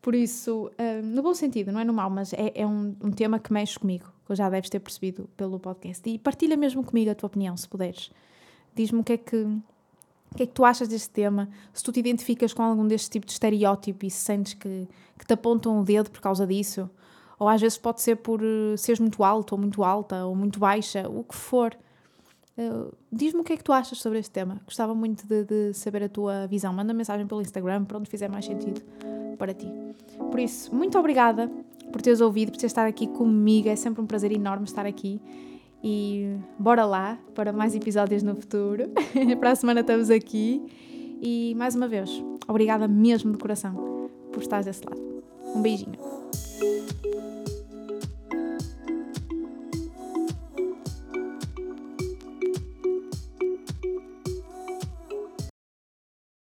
Por 0.00 0.14
isso, 0.14 0.70
uh, 0.78 1.02
no 1.02 1.22
bom 1.22 1.34
sentido, 1.34 1.72
não 1.72 1.80
é 1.80 1.84
no 1.84 1.92
mau, 1.92 2.08
mas 2.08 2.32
é, 2.32 2.52
é 2.54 2.64
um, 2.66 2.94
um, 3.02 3.10
tema 3.10 3.40
que 3.40 3.52
mexe 3.52 3.76
comigo, 3.76 4.06
que 4.24 4.34
já 4.36 4.48
deves 4.48 4.70
ter 4.70 4.78
percebido 4.78 5.28
pelo 5.36 5.58
podcast. 5.58 6.08
E 6.08 6.16
partilha 6.16 6.56
mesmo 6.56 6.84
comigo 6.84 7.10
a 7.10 7.14
tua 7.14 7.26
opinião, 7.26 7.56
se 7.56 7.68
puderes. 7.68 8.12
Diz-me 8.76 9.00
o 9.00 9.04
que 9.04 9.14
é 9.14 9.16
que, 9.16 9.36
o 9.36 10.36
que 10.36 10.42
é 10.42 10.46
que 10.46 10.52
tu 10.52 10.64
achas 10.64 10.86
deste 10.86 11.10
tema, 11.10 11.48
se 11.72 11.82
tu 11.82 11.90
te 11.90 11.98
identificas 11.98 12.52
com 12.52 12.62
algum 12.62 12.86
deste 12.86 13.10
tipo 13.10 13.26
de 13.26 13.32
estereótipo 13.32 14.04
e 14.04 14.10
se 14.10 14.18
sentes 14.18 14.54
que, 14.54 14.86
que 15.18 15.26
te 15.26 15.32
apontam 15.32 15.80
o 15.80 15.82
dedo 15.82 16.10
por 16.10 16.20
causa 16.20 16.46
disso, 16.46 16.88
ou 17.38 17.48
às 17.48 17.60
vezes 17.60 17.78
pode 17.78 18.00
ser 18.00 18.16
por 18.16 18.42
uh, 18.42 18.76
seres 18.76 19.00
muito 19.00 19.22
alto, 19.24 19.52
ou 19.52 19.58
muito 19.58 19.82
alta, 19.82 20.24
ou 20.24 20.34
muito 20.34 20.58
baixa, 20.58 21.08
o 21.08 21.24
que 21.24 21.34
for. 21.34 21.76
Uh, 22.56 22.94
Diz-me 23.12 23.40
o 23.40 23.44
que 23.44 23.52
é 23.52 23.56
que 23.56 23.64
tu 23.64 23.72
achas 23.72 23.98
sobre 23.98 24.18
este 24.18 24.30
tema. 24.30 24.60
Gostava 24.64 24.94
muito 24.94 25.26
de, 25.26 25.44
de, 25.44 25.74
saber 25.74 26.04
a 26.04 26.08
tua 26.08 26.46
visão. 26.46 26.72
Manda 26.72 26.94
mensagem 26.94 27.26
pelo 27.26 27.42
Instagram, 27.42 27.84
para 27.84 27.98
onde 27.98 28.08
fizer 28.08 28.28
mais 28.28 28.44
sentido 28.44 28.82
para 29.38 29.52
ti. 29.52 29.70
Por 30.30 30.40
isso, 30.40 30.74
muito 30.74 30.98
obrigada 30.98 31.50
por 31.92 32.00
teres 32.00 32.20
ouvido, 32.20 32.50
por 32.52 32.58
teres 32.58 32.72
estado 32.72 32.88
aqui 32.88 33.06
comigo. 33.06 33.68
É 33.68 33.76
sempre 33.76 34.02
um 34.02 34.06
prazer 34.06 34.32
enorme 34.32 34.64
estar 34.64 34.86
aqui. 34.86 35.20
E 35.88 36.36
bora 36.58 36.84
lá 36.84 37.16
para 37.32 37.52
mais 37.52 37.72
episódios 37.72 38.20
no 38.20 38.34
futuro. 38.34 38.90
para 39.38 39.52
a 39.52 39.54
semana 39.54 39.82
estamos 39.82 40.10
aqui. 40.10 40.60
E 41.22 41.54
mais 41.56 41.76
uma 41.76 41.86
vez, 41.86 42.10
obrigada 42.48 42.88
mesmo 42.88 43.30
de 43.30 43.38
coração 43.38 44.10
por 44.32 44.42
estar 44.42 44.64
desse 44.64 44.84
lado. 44.84 45.00
Um 45.54 45.62
beijinho. 45.62 45.96